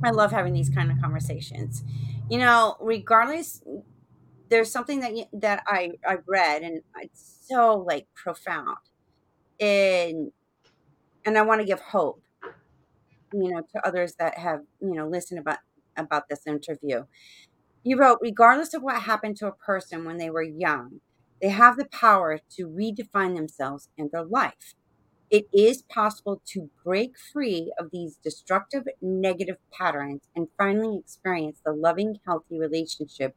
[0.04, 1.82] I love having these kind of conversations.
[2.30, 3.62] You know, regardless
[4.48, 8.76] there's something that you, that I I read and it's so like profound.
[9.58, 10.30] And
[11.24, 12.22] and I want to give hope,
[13.32, 15.58] you know, to others that have, you know, listened about
[15.96, 17.04] about this interview.
[17.84, 21.00] You wrote, regardless of what happened to a person when they were young,
[21.40, 24.74] they have the power to redefine themselves and their life.
[25.30, 31.72] It is possible to break free of these destructive negative patterns and finally experience the
[31.72, 33.36] loving, healthy relationship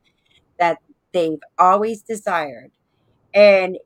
[0.60, 0.80] that
[1.14, 2.72] they've always desired.
[3.34, 3.78] And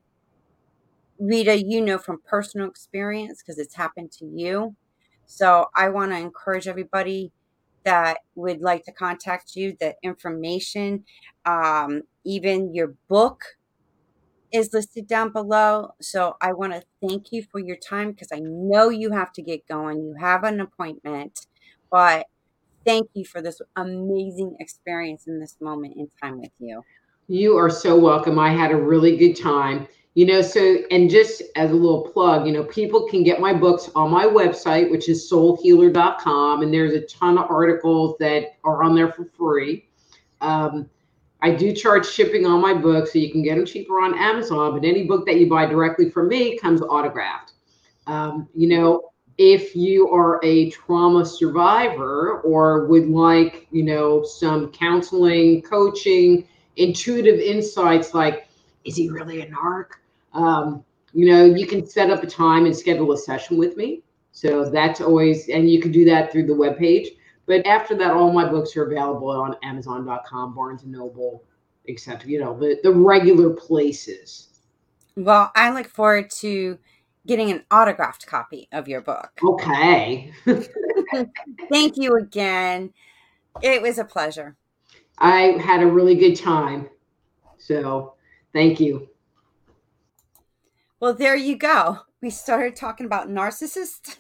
[1.22, 4.76] Rita, you know from personal experience because it's happened to you.
[5.28, 7.32] So I want to encourage everybody
[7.86, 9.76] that would like to contact you.
[9.80, 11.04] The information,
[11.46, 13.44] um, even your book
[14.52, 15.92] is listed down below.
[16.02, 19.44] So I want to thank you for your time because I know you have to
[19.44, 20.00] get going.
[20.00, 21.46] You have an appointment,
[21.92, 22.26] but
[22.84, 26.82] thank you for this amazing experience in this moment in time with you.
[27.28, 28.40] You are so welcome.
[28.40, 29.88] I had a really good time.
[30.14, 33.54] You know, so, and just as a little plug, you know, people can get my
[33.54, 36.64] books on my website, which is soulhealer.com.
[36.64, 39.86] And there's a ton of articles that are on there for free.
[40.42, 40.90] Um,
[41.42, 44.74] I do charge shipping on my books, so you can get them cheaper on Amazon.
[44.74, 47.54] But any book that you buy directly from me comes autographed.
[48.06, 54.72] Um, you know, if you are a trauma survivor or would like, you know, some
[54.72, 58.48] counseling, coaching, intuitive insights like,
[58.84, 59.94] is he really a narc?
[60.34, 64.02] Um, you know, you can set up a time and schedule a session with me.
[64.32, 67.08] So that's always, and you can do that through the webpage.
[67.48, 71.44] But after that, all my books are available on Amazon.com, Barnes and Noble,
[71.90, 72.30] etc.
[72.30, 74.48] You know, the, the regular places.
[75.18, 76.80] Well, I look forward to
[77.28, 79.32] getting an autographed copy of your book.
[79.44, 80.32] Okay.
[81.70, 82.94] Thank you again.
[83.62, 84.56] It was a pleasure.
[85.18, 86.90] I had a really good time.
[87.58, 88.16] So
[88.54, 89.08] thank you.
[91.02, 92.02] Well, there you go.
[92.22, 94.18] We started talking about narcissists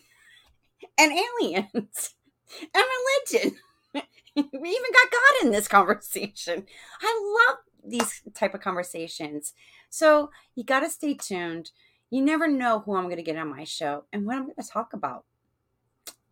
[0.99, 2.15] and aliens
[2.73, 2.83] and
[3.31, 3.59] religion.
[3.93, 6.65] we even got God in this conversation.
[6.99, 9.53] I love these type of conversations.
[9.91, 11.69] So you got to stay tuned.
[12.09, 14.55] You never know who I'm going to get on my show and what I'm going
[14.59, 15.25] to talk about.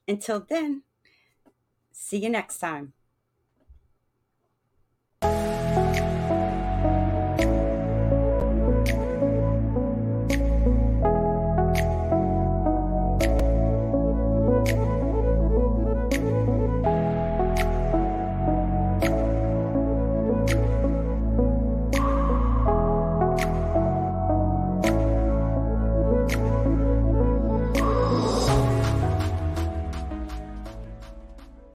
[0.07, 0.81] Until then,
[1.91, 2.93] see you next time.